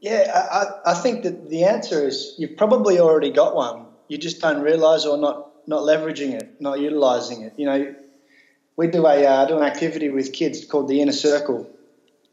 Yeah, 0.01 0.31
I, 0.33 0.91
I 0.91 0.93
think 0.95 1.23
that 1.23 1.49
the 1.49 1.65
answer 1.65 2.07
is 2.07 2.33
you've 2.37 2.57
probably 2.57 2.99
already 2.99 3.29
got 3.29 3.55
one. 3.55 3.85
You 4.07 4.17
just 4.17 4.41
don't 4.41 4.61
realise 4.61 5.05
or 5.05 5.17
not 5.17 5.47
not 5.67 5.83
leveraging 5.83 6.33
it, 6.33 6.55
not 6.59 6.79
utilising 6.79 7.43
it. 7.43 7.53
You 7.55 7.67
know, 7.67 7.95
we 8.75 8.87
do 8.87 9.05
a 9.05 9.25
uh, 9.25 9.45
do 9.45 9.57
an 9.57 9.63
activity 9.63 10.09
with 10.09 10.33
kids 10.33 10.65
called 10.65 10.87
the 10.87 11.01
inner 11.01 11.11
circle, 11.11 11.69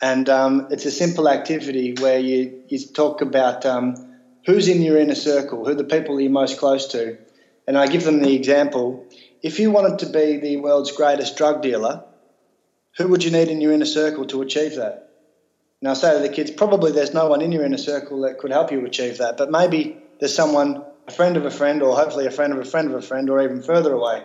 and 0.00 0.30
um, 0.30 0.68
it's 0.70 0.86
a 0.86 0.90
simple 0.90 1.28
activity 1.28 1.94
where 2.00 2.18
you 2.18 2.62
you 2.68 2.78
talk 2.94 3.20
about 3.20 3.66
um, 3.66 3.96
who's 4.46 4.66
in 4.66 4.80
your 4.80 4.96
inner 4.96 5.14
circle, 5.14 5.64
who 5.64 5.72
are 5.72 5.74
the 5.74 5.84
people 5.84 6.18
you're 6.18 6.30
most 6.32 6.58
close 6.58 6.88
to, 6.88 7.18
and 7.66 7.76
I 7.76 7.86
give 7.86 8.04
them 8.04 8.22
the 8.22 8.34
example. 8.34 9.04
If 9.42 9.58
you 9.60 9.70
wanted 9.70 9.98
to 10.00 10.06
be 10.06 10.38
the 10.38 10.56
world's 10.56 10.92
greatest 10.92 11.36
drug 11.36 11.60
dealer, 11.60 12.02
who 12.96 13.08
would 13.08 13.22
you 13.22 13.30
need 13.30 13.48
in 13.48 13.60
your 13.60 13.72
inner 13.72 13.84
circle 13.84 14.24
to 14.26 14.40
achieve 14.40 14.76
that? 14.76 15.07
And 15.80 15.90
I 15.90 15.94
say 15.94 16.14
to 16.14 16.20
the 16.20 16.28
kids, 16.28 16.50
probably 16.50 16.92
there's 16.92 17.14
no 17.14 17.28
one 17.28 17.40
in 17.40 17.52
your 17.52 17.64
inner 17.64 17.78
circle 17.78 18.22
that 18.22 18.38
could 18.38 18.50
help 18.50 18.72
you 18.72 18.84
achieve 18.84 19.18
that, 19.18 19.36
but 19.36 19.50
maybe 19.50 19.96
there's 20.18 20.34
someone, 20.34 20.84
a 21.06 21.12
friend 21.12 21.36
of 21.36 21.46
a 21.46 21.50
friend, 21.50 21.82
or 21.82 21.94
hopefully 21.94 22.26
a 22.26 22.30
friend 22.30 22.52
of 22.52 22.58
a 22.58 22.64
friend 22.64 22.88
of 22.88 22.94
a 22.94 23.02
friend, 23.02 23.30
or 23.30 23.40
even 23.42 23.62
further 23.62 23.92
away. 23.92 24.24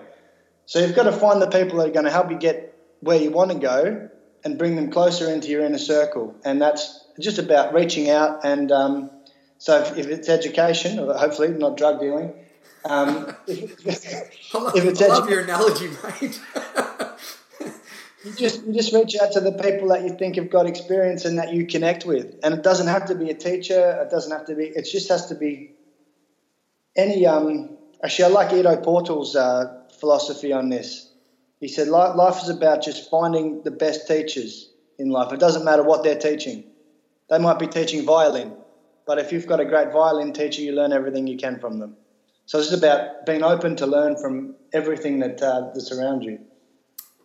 So 0.66 0.80
you've 0.80 0.96
got 0.96 1.04
to 1.04 1.12
find 1.12 1.42
the 1.42 1.50
people 1.50 1.78
that 1.80 1.90
are 1.90 1.94
going 1.94 2.06
to 2.06 2.12
help 2.12 2.32
you 2.32 2.38
get 2.38 2.78
where 3.02 3.18
you 3.18 3.32
want 3.32 3.52
to 3.52 3.60
go, 3.60 4.10
and 4.44 4.58
bring 4.58 4.76
them 4.76 4.92
closer 4.92 5.32
into 5.32 5.48
your 5.48 5.64
inner 5.64 5.78
circle. 5.78 6.36
And 6.44 6.62
that's 6.62 7.06
just 7.20 7.38
about 7.38 7.74
reaching 7.74 8.10
out. 8.10 8.44
And 8.44 8.72
um, 8.72 9.10
so 9.58 9.80
if, 9.82 9.98
if, 9.98 10.08
it's 10.08 10.30
education, 10.30 11.00
or 11.00 11.14
hopefully 11.14 11.50
not 11.50 11.78
drug 11.78 12.00
dealing, 12.00 12.34
um, 12.86 13.36
if, 13.48 13.86
if, 13.86 14.06
it's 14.06 14.52
I 14.54 14.60
love 14.60 14.74
edu- 14.74 15.30
your 15.30 15.42
analogy, 15.42 15.90
mate. 16.22 16.42
you 18.24 18.34
just 18.34 18.66
you 18.66 18.74
just 18.74 18.94
reach 18.94 19.16
out 19.22 19.34
to 19.34 19.42
the 19.42 19.52
people 19.52 19.90
that 19.90 20.04
you 20.04 20.16
think 20.18 20.38
have 20.38 20.50
got 20.50 20.66
experience 20.66 21.26
and 21.26 21.38
that 21.40 21.54
you 21.54 21.68
connect 21.68 22.06
with, 22.06 22.36
and 22.42 22.54
it 22.54 22.64
doesn't 22.64 22.88
have 22.88 23.06
to 23.08 23.16
be 23.16 23.30
a 23.30 23.34
teacher. 23.34 24.02
It 24.02 24.10
doesn't 24.10 24.32
have 24.32 24.46
to 24.46 24.56
be. 24.56 24.64
It 24.64 24.84
just 24.90 25.10
has 25.10 25.28
to 25.28 25.36
be 25.36 25.74
any. 26.96 27.26
Um, 27.26 27.78
actually, 28.04 28.26
I 28.26 28.28
like 28.30 28.54
Ido 28.54 28.78
Portal's 28.78 29.36
uh, 29.36 29.82
philosophy 30.00 30.54
on 30.54 30.70
this. 30.70 31.12
He 31.60 31.68
said 31.68 31.90
life 31.90 32.42
is 32.44 32.50
about 32.50 32.82
just 32.82 33.10
finding 33.10 33.64
the 33.64 33.72
best 33.72 34.08
teachers 34.08 34.70
in 34.98 35.10
life. 35.10 35.32
It 35.34 35.40
doesn't 35.40 35.66
matter 35.66 35.84
what 35.84 36.04
they're 36.04 36.20
teaching. 36.20 36.64
They 37.30 37.40
might 37.40 37.60
be 37.60 37.68
teaching 37.68 38.06
violin, 38.06 38.54
but 39.06 39.20
if 39.20 39.32
you've 39.32 39.48
got 39.48 39.60
a 39.60 39.66
great 39.66 39.92
violin 39.92 40.34
teacher, 40.34 40.62
you 40.62 40.74
learn 40.74 40.94
everything 40.94 41.28
you 41.28 41.38
can 41.38 41.60
from 41.60 41.80
them. 41.80 41.96
So 42.46 42.60
it's 42.60 42.74
about 42.74 43.26
being 43.26 43.44
open 43.44 43.78
to 43.78 43.86
learn 43.86 44.18
from 44.18 44.56
everything 44.74 45.20
that 45.20 45.42
uh, 45.42 45.72
that's 45.74 45.92
around 45.92 46.24
you. 46.24 46.40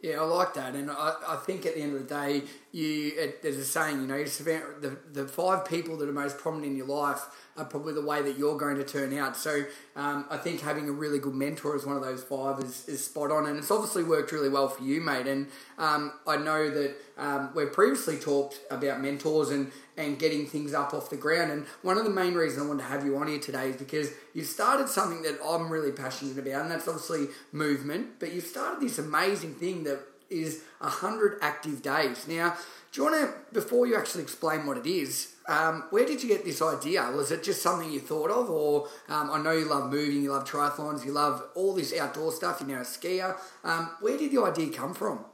Yeah, 0.01 0.21
I 0.21 0.25
like 0.25 0.55
that, 0.55 0.77
and 0.77 0.93
I, 0.93 1.15
I 1.27 1.37
think 1.37 1.67
at 1.67 1.75
the 1.75 1.81
end 1.81 1.97
of 1.97 2.07
the 2.07 2.15
day, 2.15 2.43
you 2.71 3.13
it, 3.17 3.43
there's 3.43 3.57
a 3.57 3.65
saying, 3.65 4.01
you 4.01 4.07
know, 4.07 4.23
the 4.23 4.97
the 5.13 5.27
five 5.27 5.65
people 5.65 5.97
that 5.97 6.09
are 6.09 6.13
most 6.13 6.39
prominent 6.39 6.71
in 6.71 6.77
your 6.77 6.87
life 6.87 7.21
are 7.59 7.65
probably 7.65 7.93
the 7.93 8.05
way 8.05 8.23
that 8.23 8.39
you're 8.39 8.57
going 8.57 8.77
to 8.77 8.85
turn 8.85 9.17
out. 9.19 9.37
So 9.37 9.65
um, 9.97 10.25
I 10.31 10.37
think 10.37 10.61
having 10.61 10.89
a 10.89 10.93
really 10.93 11.19
good 11.19 11.35
mentor 11.35 11.75
as 11.75 11.85
one 11.85 11.97
of 11.97 12.03
those 12.03 12.23
five 12.23 12.61
is, 12.61 12.89
is 12.89 13.05
spot 13.05 13.31
on, 13.31 13.47
and 13.47 13.59
it's 13.59 13.71
obviously 13.71 14.05
worked 14.05 14.33
really 14.33 14.49
well 14.49 14.69
for 14.69 14.83
you, 14.83 15.01
mate. 15.01 15.27
And 15.27 15.49
um, 15.77 16.13
I 16.27 16.37
know 16.37 16.71
that 16.71 16.97
um, 17.19 17.51
we've 17.55 17.73
previously 17.73 18.17
talked 18.17 18.61
about 18.71 19.01
mentors 19.01 19.51
and 19.51 19.71
and 19.97 20.17
getting 20.17 20.47
things 20.47 20.73
up 20.73 20.95
off 20.95 21.11
the 21.11 21.17
ground. 21.17 21.51
And 21.51 21.67
one 21.83 21.99
of 21.99 22.05
the 22.05 22.11
main 22.11 22.35
reasons 22.35 22.63
I 22.63 22.69
wanted 22.69 22.85
to 22.85 22.89
have 22.89 23.05
you 23.05 23.17
on 23.17 23.27
here 23.27 23.41
today 23.41 23.71
is 23.71 23.77
because 23.77 24.13
you've 24.33 24.47
started 24.47 24.89
something 24.89 25.23
that 25.23 25.41
I'm 25.45 25.69
really 25.69 25.91
passionate 25.91 26.39
about, 26.39 26.63
and 26.63 26.71
that's 26.71 26.87
obviously 26.87 27.27
movement. 27.51 28.21
But 28.21 28.33
you've 28.33 28.45
started 28.45 28.81
this 28.81 28.99
amazing 28.99 29.55
thing 29.57 29.83
that 29.85 29.99
is 30.31 30.63
100 30.79 31.39
active 31.43 31.83
days. 31.83 32.29
Now, 32.29 32.57
do 32.93 33.03
you 33.03 33.11
want 33.11 33.29
to, 33.29 33.55
before 33.55 33.87
you 33.87 33.97
actually 33.97 34.23
explain 34.23 34.67
what 34.67 34.79
it 34.79 34.87
is, 34.87 35.35
um, 35.49 35.85
where 35.91 36.05
did 36.05 36.23
you 36.23 36.29
get 36.29 36.45
this 36.45 36.61
idea? 36.61 37.11
Was 37.11 37.33
it 37.33 37.43
just 37.43 37.63
something 37.63 37.91
you 37.91 38.01
thought 38.01 38.31
of, 38.31 38.51
or 38.51 38.89
um, 39.09 39.31
I 39.31 39.43
know 39.43 39.53
you 39.53 39.65
love 39.65 39.91
moving, 39.91 40.23
you 40.23 40.31
love 40.31 40.49
triathlons, 40.49 41.05
you 41.05 41.13
love 41.13 41.43
all 41.55 41.75
this 41.75 41.99
outdoor 41.99 42.33
stuff, 42.33 42.61
you're 42.61 42.69
now 42.69 42.83
a 42.83 42.85
skier. 42.85 43.37
Um, 43.65 43.91
where 44.01 44.19
did 44.19 44.31
the 44.31 44.43
idea 44.43 44.71
come 44.71 44.95
from? 44.95 45.25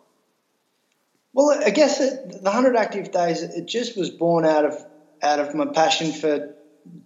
Well, 1.32 1.60
I 1.66 1.70
guess 1.70 2.00
it, 2.00 2.28
the 2.30 2.50
100 2.50 2.76
active 2.76 3.10
days, 3.10 3.42
it 3.42 3.66
just 3.66 3.98
was 3.98 4.08
born 4.08 4.44
out 4.44 4.64
of 4.64 4.74
out 5.20 5.40
of 5.40 5.54
my 5.54 5.66
passion 5.66 6.12
for 6.12 6.54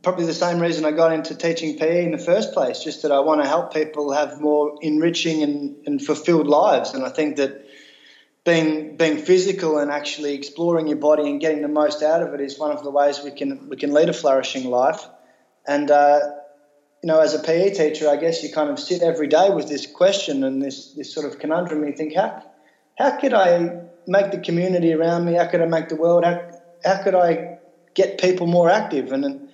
probably 0.02 0.26
the 0.26 0.34
same 0.34 0.60
reason 0.60 0.84
I 0.84 0.90
got 0.90 1.12
into 1.12 1.34
teaching 1.34 1.78
PE 1.78 2.04
in 2.04 2.10
the 2.10 2.18
first 2.18 2.52
place, 2.52 2.82
just 2.82 3.02
that 3.02 3.12
I 3.12 3.20
want 3.20 3.42
to 3.42 3.48
help 3.48 3.72
people 3.72 4.12
have 4.12 4.40
more 4.40 4.76
enriching 4.82 5.42
and, 5.42 5.76
and 5.86 6.04
fulfilled 6.04 6.48
lives. 6.48 6.94
And 6.94 7.04
I 7.04 7.10
think 7.10 7.36
that 7.36 7.64
being 8.48 8.96
being 8.96 9.18
physical 9.18 9.76
and 9.76 9.90
actually 9.90 10.32
exploring 10.32 10.86
your 10.88 10.96
body 10.96 11.24
and 11.28 11.38
getting 11.38 11.60
the 11.60 11.68
most 11.68 12.02
out 12.02 12.22
of 12.22 12.32
it 12.32 12.40
is 12.40 12.58
one 12.58 12.70
of 12.70 12.82
the 12.82 12.90
ways 12.90 13.20
we 13.22 13.30
can 13.30 13.68
we 13.68 13.76
can 13.76 13.92
lead 13.92 14.08
a 14.08 14.12
flourishing 14.12 14.64
life. 14.70 15.06
And 15.66 15.90
uh, 15.90 16.20
you 17.02 17.08
know, 17.08 17.20
as 17.20 17.34
a 17.34 17.40
PE 17.40 17.74
teacher, 17.74 18.08
I 18.08 18.16
guess 18.16 18.42
you 18.42 18.50
kind 18.50 18.70
of 18.70 18.80
sit 18.80 19.02
every 19.02 19.28
day 19.28 19.50
with 19.50 19.68
this 19.68 19.86
question 19.86 20.44
and 20.44 20.62
this 20.62 20.92
this 20.92 21.12
sort 21.12 21.26
of 21.26 21.38
conundrum. 21.38 21.86
You 21.86 21.92
think, 21.92 22.14
how 22.14 22.42
how 22.96 23.10
could 23.20 23.34
I 23.34 23.82
make 24.06 24.30
the 24.30 24.38
community 24.38 24.94
around 24.94 25.26
me? 25.26 25.34
How 25.34 25.44
could 25.44 25.60
I 25.60 25.66
make 25.66 25.90
the 25.90 25.96
world? 25.96 26.24
How, 26.24 26.40
how 26.84 27.02
could 27.02 27.14
I 27.14 27.58
get 27.94 28.18
people 28.18 28.46
more 28.46 28.70
active? 28.70 29.12
And 29.12 29.48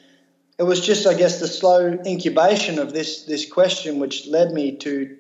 it 0.57 0.63
was 0.63 0.81
just, 0.81 1.05
I 1.05 1.15
guess, 1.15 1.41
the 1.41 1.49
slow 1.49 2.01
incubation 2.07 2.79
of 2.79 2.93
this 2.93 3.25
this 3.25 3.45
question 3.45 3.99
which 3.99 4.29
led 4.29 4.53
me 4.53 4.77
to 4.87 5.17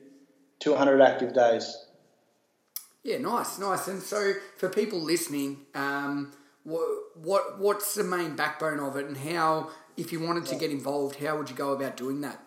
200 0.60 1.00
active 1.00 1.34
days. 1.34 1.76
Yeah, 3.04 3.18
nice, 3.18 3.58
nice. 3.58 3.86
And 3.86 4.02
so, 4.02 4.32
for 4.56 4.70
people 4.70 4.98
listening, 4.98 5.58
um, 5.74 6.32
what, 6.64 6.88
what 7.14 7.58
what's 7.58 7.94
the 7.94 8.02
main 8.02 8.34
backbone 8.34 8.80
of 8.80 8.96
it, 8.96 9.04
and 9.04 9.16
how, 9.16 9.70
if 9.96 10.10
you 10.10 10.20
wanted 10.20 10.46
to 10.46 10.56
get 10.56 10.70
involved, 10.70 11.16
how 11.16 11.36
would 11.36 11.50
you 11.50 11.56
go 11.56 11.72
about 11.72 11.98
doing 11.98 12.22
that? 12.22 12.40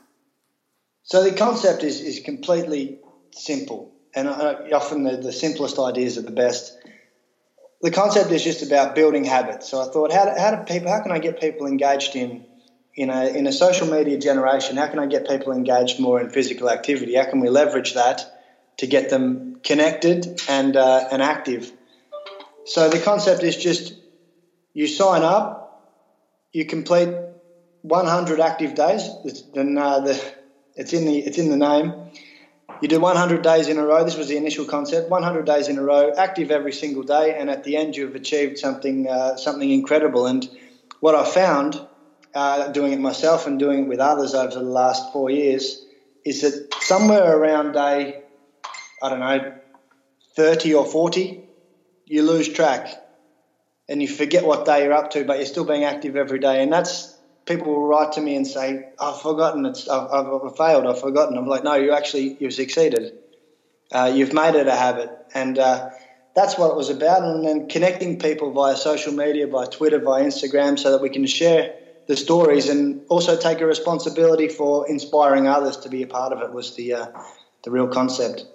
So 1.04 1.24
the 1.24 1.32
concept 1.32 1.84
is 1.84 2.02
is 2.02 2.22
completely 2.22 3.00
simple, 3.32 3.94
and 4.16 4.28
often 4.28 5.04
the, 5.04 5.18
the 5.18 5.32
simplest 5.32 5.78
ideas 5.78 6.18
are 6.18 6.24
the 6.24 6.32
best. 6.32 6.76
The 7.84 7.92
concept 7.92 8.32
is 8.32 8.44
just 8.44 8.64
about 8.64 8.96
building 8.96 9.24
habits. 9.24 9.70
So 9.70 9.80
I 9.80 9.86
thought, 9.94 10.12
how 10.12 10.26
do, 10.26 10.42
how 10.42 10.56
do 10.56 10.64
people? 10.64 10.92
How 10.92 11.04
can 11.04 11.12
I 11.12 11.20
get 11.20 11.40
people 11.40 11.68
engaged 11.68 12.16
in 12.16 12.48
in 12.96 13.12
a, 13.12 13.28
in 13.28 13.46
a 13.46 13.54
social 13.54 13.88
media 13.88 14.18
generation, 14.18 14.76
how 14.76 14.88
can 14.88 14.98
I 14.98 15.06
get 15.06 15.28
people 15.28 15.54
engaged 15.54 16.00
more 16.00 16.20
in 16.20 16.32
physical 16.32 16.68
activity? 16.68 17.14
How 17.14 17.30
can 17.30 17.40
we 17.42 17.48
leverage 17.48 17.94
that 17.94 18.37
to 18.78 18.88
get 18.88 19.10
them 19.10 19.56
connected 19.64 20.40
and, 20.48 20.76
uh, 20.76 21.08
and 21.12 21.22
active? 21.22 21.72
So 22.66 22.90
the 22.90 23.00
concept 23.00 23.44
is 23.44 23.56
just 23.56 23.94
you 24.74 24.88
sign 24.88 25.24
up, 25.24 25.90
you 26.52 26.66
complete 26.66 27.10
100 27.82 28.40
active 28.40 28.76
days, 28.76 29.10
then 29.54 29.78
uh, 29.78 30.00
the, 30.02 30.34
it's, 30.76 30.94
in 30.94 31.06
the, 31.06 31.20
it's 31.20 31.38
in 31.38 31.50
the 31.50 31.58
name. 31.58 31.94
You 32.82 32.88
do 32.88 33.00
100 33.00 33.42
days 33.42 33.68
in 33.68 33.80
a 33.80 33.86
row. 33.86 34.04
This 34.04 34.18
was 34.18 34.28
the 34.28 34.38
initial 34.38 34.66
concept. 34.66 35.10
100 35.10 35.46
days 35.46 35.68
in 35.68 35.78
a 35.80 35.82
row, 35.82 36.12
active 36.16 36.52
every 36.52 36.74
single 36.74 37.02
day, 37.02 37.36
and 37.36 37.50
at 37.50 37.64
the 37.64 37.76
end 37.76 37.96
you've 37.96 38.14
achieved 38.14 38.60
something 38.60 39.10
uh, 39.10 39.38
something 39.38 39.72
incredible. 39.72 40.28
And 40.28 40.48
what 41.00 41.16
I 41.16 41.24
found 41.24 41.82
uh, 42.36 42.68
doing 42.68 42.94
it 42.94 43.00
myself 43.00 43.48
and 43.48 43.58
doing 43.58 43.86
it 43.86 43.88
with 43.88 44.00
others 44.00 44.36
over 44.36 44.54
the 44.54 44.62
last 44.62 45.12
four 45.12 45.32
years, 45.32 45.84
is 46.24 46.42
that 46.42 46.72
somewhere 46.82 47.36
around 47.36 47.72
day, 47.72 48.22
I 49.02 49.10
don't 49.10 49.20
know, 49.20 49.54
30 50.36 50.74
or 50.74 50.86
40, 50.86 51.44
you 52.06 52.24
lose 52.24 52.48
track 52.50 52.96
and 53.90 54.02
you 54.02 54.08
forget 54.08 54.46
what 54.46 54.66
day 54.66 54.84
you're 54.84 54.94
up 54.94 55.12
to, 55.12 55.24
but 55.24 55.38
you're 55.38 55.46
still 55.46 55.66
being 55.66 55.84
active 55.84 56.16
every 56.16 56.40
day. 56.40 56.62
And 56.62 56.72
that's 56.72 57.16
people 57.46 57.68
will 57.68 57.88
write 57.88 58.14
to 58.14 58.22
me 58.22 58.36
and 58.36 58.46
say, 58.46 58.82
"I've 59.00 59.22
forgotten. 59.22 59.66
It's 59.66 59.88
I've, 59.88 60.10
I've 60.12 60.56
failed. 60.58 60.86
I've 60.86 61.00
forgotten." 61.00 61.38
I'm 61.38 61.48
like, 61.48 61.64
"No, 61.64 61.76
you 61.76 61.94
actually 61.94 62.36
you've 62.40 62.54
succeeded. 62.54 63.14
Uh, 63.92 64.12
you've 64.14 64.34
made 64.34 64.56
it 64.56 64.68
a 64.68 64.76
habit." 64.76 65.10
And 65.34 65.58
uh, 65.58 65.90
that's 66.36 66.58
what 66.58 66.72
it 66.72 66.76
was 66.76 66.90
about. 66.90 67.24
And 67.24 67.46
then 67.46 67.68
connecting 67.70 68.20
people 68.20 68.52
via 68.52 68.76
social 68.76 69.14
media, 69.14 69.48
by 69.48 69.66
Twitter, 69.66 70.00
via 70.00 70.24
Instagram, 70.24 70.78
so 70.78 70.92
that 70.92 71.02
we 71.02 71.10
can 71.10 71.26
share 71.26 71.72
the 72.08 72.16
stories 72.18 72.70
and 72.70 73.02
also 73.10 73.36
take 73.38 73.62
a 73.62 73.66
responsibility 73.66 74.48
for 74.48 74.88
inspiring 74.90 75.48
others 75.48 75.78
to 75.78 75.90
be 75.90 76.04
a 76.04 76.08
part 76.08 76.34
of 76.34 76.42
it 76.42 76.52
was 76.52 76.76
the 76.76 76.94
uh, 76.94 77.08
the 77.64 77.72
real 77.72 77.88
concept. 77.88 78.46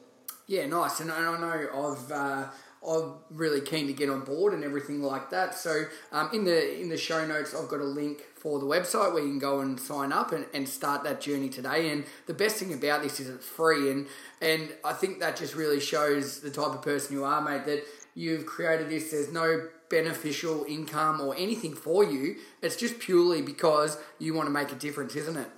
Yeah, 0.52 0.66
nice. 0.66 1.00
And, 1.00 1.10
I 1.10 1.38
know 1.40 1.96
I've. 1.96 2.12
Uh, 2.12 2.48
I'm 2.86 3.14
really 3.30 3.62
keen 3.62 3.86
to 3.86 3.94
get 3.94 4.10
on 4.10 4.22
board 4.24 4.52
and 4.52 4.64
everything 4.64 5.00
like 5.00 5.30
that. 5.30 5.54
So 5.54 5.84
um, 6.10 6.28
in 6.34 6.44
the 6.44 6.78
in 6.78 6.90
the 6.90 6.98
show 6.98 7.24
notes, 7.26 7.54
I've 7.54 7.68
got 7.68 7.80
a 7.80 7.84
link 7.84 8.20
for 8.34 8.58
the 8.58 8.66
website 8.66 9.14
where 9.14 9.22
you 9.22 9.30
can 9.30 9.38
go 9.38 9.60
and 9.60 9.80
sign 9.80 10.12
up 10.12 10.32
and, 10.32 10.44
and 10.52 10.68
start 10.68 11.04
that 11.04 11.22
journey 11.22 11.48
today. 11.48 11.90
And 11.90 12.04
the 12.26 12.34
best 12.34 12.56
thing 12.56 12.74
about 12.74 13.02
this 13.02 13.18
is 13.18 13.30
it's 13.30 13.46
free, 13.46 13.90
and 13.90 14.06
and 14.42 14.68
I 14.84 14.92
think 14.92 15.20
that 15.20 15.36
just 15.38 15.54
really 15.54 15.80
shows 15.80 16.40
the 16.40 16.50
type 16.50 16.74
of 16.74 16.82
person 16.82 17.16
you 17.16 17.24
are, 17.24 17.40
mate. 17.40 17.64
That 17.64 17.84
you've 18.14 18.44
created 18.44 18.90
this. 18.90 19.10
There's 19.10 19.32
no 19.32 19.68
beneficial 19.88 20.66
income 20.68 21.22
or 21.22 21.34
anything 21.34 21.72
for 21.74 22.04
you. 22.04 22.36
It's 22.60 22.76
just 22.76 22.98
purely 22.98 23.40
because 23.40 23.96
you 24.18 24.34
want 24.34 24.48
to 24.48 24.52
make 24.52 24.70
a 24.70 24.74
difference, 24.74 25.16
isn't 25.16 25.38
it? 25.38 25.48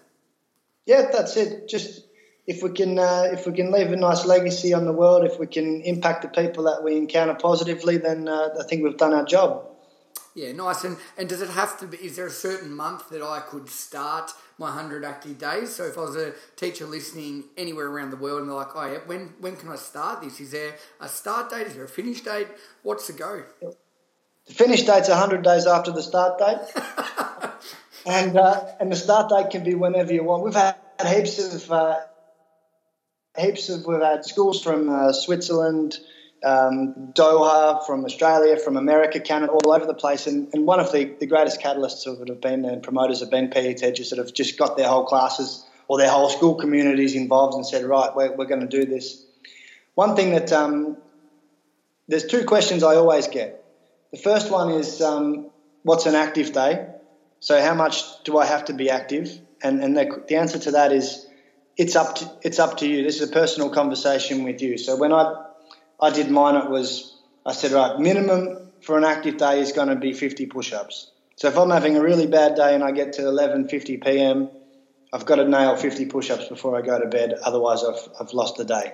Yeah, 0.86 1.08
that's 1.10 1.36
it. 1.36 1.68
Just 1.68 2.02
if 2.46 2.62
we 2.62 2.70
can 2.70 2.98
uh, 2.98 3.28
if 3.32 3.46
we 3.46 3.52
can 3.52 3.70
leave 3.72 3.90
a 3.90 3.96
nice 3.96 4.26
legacy 4.26 4.74
on 4.74 4.84
the 4.84 4.92
world, 4.92 5.24
if 5.24 5.38
we 5.38 5.46
can 5.46 5.80
impact 5.82 6.22
the 6.22 6.28
people 6.28 6.64
that 6.64 6.82
we 6.82 6.96
encounter 6.96 7.34
positively, 7.34 7.96
then 7.96 8.28
uh, 8.28 8.50
I 8.60 8.64
think 8.64 8.84
we've 8.84 8.96
done 8.96 9.14
our 9.14 9.24
job. 9.24 9.66
Yeah, 10.34 10.52
nice. 10.52 10.84
And 10.84 10.96
and 11.16 11.28
does 11.28 11.40
it 11.40 11.50
have 11.50 11.78
to 11.80 11.86
be? 11.86 11.96
Is 11.98 12.16
there 12.16 12.26
a 12.26 12.30
certain 12.30 12.74
month 12.74 13.08
that 13.10 13.22
I 13.22 13.40
could 13.40 13.68
start 13.68 14.32
my 14.58 14.70
hundred 14.70 15.04
active 15.04 15.38
days? 15.38 15.74
So 15.74 15.84
if 15.84 15.96
I 15.96 16.02
was 16.02 16.16
a 16.16 16.32
teacher 16.56 16.86
listening 16.86 17.44
anywhere 17.56 17.86
around 17.86 18.10
the 18.10 18.16
world 18.16 18.40
and 18.40 18.50
they're 18.50 18.56
like, 18.56 18.74
oh 18.74 18.92
yeah, 18.92 18.98
when 19.06 19.32
when 19.40 19.56
can 19.56 19.70
I 19.70 19.76
start 19.76 20.22
this? 20.22 20.40
Is 20.40 20.50
there 20.50 20.74
a 21.00 21.08
start 21.08 21.50
date? 21.50 21.68
Is 21.68 21.76
there 21.76 21.84
a 21.84 21.88
finish 21.88 22.20
date? 22.20 22.48
What's 22.82 23.06
the 23.06 23.14
go? 23.14 23.44
The 24.46 24.52
finish 24.52 24.82
date's 24.82 25.08
100 25.08 25.42
days 25.42 25.66
after 25.66 25.90
the 25.92 26.02
start 26.02 26.38
date. 26.38 26.58
and 28.06 28.36
uh, 28.36 28.66
and 28.80 28.92
the 28.92 28.96
start 28.96 29.30
date 29.30 29.50
can 29.50 29.64
be 29.64 29.74
whenever 29.74 30.12
you 30.12 30.24
want. 30.24 30.42
We've 30.42 30.54
had 30.54 30.76
heaps 31.06 31.38
of 31.38 31.72
uh, 31.72 32.00
heaps 33.38 33.68
of 33.68 33.86
we've 33.86 34.00
had 34.00 34.24
schools 34.24 34.62
from 34.62 34.88
uh, 34.88 35.12
Switzerland, 35.12 35.98
um, 36.44 37.12
Doha, 37.14 37.84
from 37.86 38.04
Australia, 38.04 38.56
from 38.56 38.76
America, 38.76 39.20
Canada, 39.20 39.52
all 39.52 39.72
over 39.72 39.86
the 39.86 39.94
place. 39.94 40.26
And, 40.26 40.48
and 40.52 40.66
one 40.66 40.80
of 40.80 40.92
the, 40.92 41.04
the 41.18 41.26
greatest 41.26 41.60
catalysts 41.60 42.06
of 42.06 42.20
it 42.20 42.28
have 42.28 42.40
been 42.40 42.64
and 42.64 42.82
promoters 42.82 43.20
have 43.20 43.30
been 43.30 43.48
PE 43.48 43.74
teachers 43.74 44.10
that 44.10 44.18
have 44.18 44.32
just 44.32 44.58
got 44.58 44.76
their 44.76 44.88
whole 44.88 45.04
classes 45.04 45.64
or 45.88 45.98
their 45.98 46.10
whole 46.10 46.28
school 46.28 46.54
communities 46.54 47.14
involved 47.14 47.54
and 47.54 47.66
said, 47.66 47.84
right, 47.84 48.14
we're, 48.14 48.34
we're 48.36 48.46
going 48.46 48.60
to 48.60 48.66
do 48.66 48.84
this. 48.84 49.24
One 49.94 50.16
thing 50.16 50.30
that 50.30 50.52
um, 50.52 50.96
there's 52.08 52.26
two 52.26 52.44
questions 52.44 52.82
I 52.82 52.96
always 52.96 53.28
get. 53.28 53.64
The 54.12 54.18
first 54.18 54.50
one 54.50 54.70
is, 54.70 55.00
um, 55.00 55.50
what's 55.82 56.06
an 56.06 56.14
active 56.14 56.52
day? 56.52 56.86
So 57.40 57.60
how 57.60 57.74
much 57.74 58.22
do 58.24 58.38
I 58.38 58.46
have 58.46 58.66
to 58.66 58.72
be 58.72 58.90
active? 58.90 59.38
And 59.62 59.82
and 59.82 59.96
the, 59.96 60.22
the 60.28 60.36
answer 60.36 60.58
to 60.60 60.70
that 60.72 60.92
is, 60.92 61.26
it's 61.76 61.96
up 61.96 62.16
to 62.16 62.30
it's 62.42 62.58
up 62.58 62.78
to 62.78 62.88
you. 62.88 63.02
This 63.02 63.20
is 63.20 63.28
a 63.28 63.32
personal 63.32 63.70
conversation 63.70 64.44
with 64.44 64.60
you. 64.62 64.78
So 64.78 64.96
when 64.96 65.12
I 65.12 65.34
I 66.00 66.10
did 66.10 66.30
mine, 66.30 66.56
it 66.56 66.70
was 66.70 67.16
I 67.44 67.52
said 67.52 67.72
right 67.72 67.98
minimum 67.98 68.72
for 68.80 68.98
an 68.98 69.04
active 69.04 69.38
day 69.38 69.60
is 69.60 69.72
going 69.72 69.88
to 69.88 69.96
be 69.96 70.12
50 70.12 70.46
push-ups. 70.46 71.10
So 71.36 71.48
if 71.48 71.56
I'm 71.56 71.70
having 71.70 71.96
a 71.96 72.02
really 72.02 72.26
bad 72.26 72.54
day 72.54 72.74
and 72.74 72.84
I 72.84 72.92
get 72.92 73.14
to 73.14 73.22
11:50 73.22 74.04
p.m., 74.04 74.50
I've 75.12 75.26
got 75.26 75.36
to 75.36 75.48
nail 75.48 75.76
50 75.76 76.06
push-ups 76.06 76.48
before 76.48 76.76
I 76.76 76.82
go 76.82 76.98
to 76.98 77.06
bed. 77.06 77.34
Otherwise, 77.42 77.82
I've 77.82 78.08
I've 78.20 78.32
lost 78.32 78.56
the 78.56 78.64
day. 78.64 78.92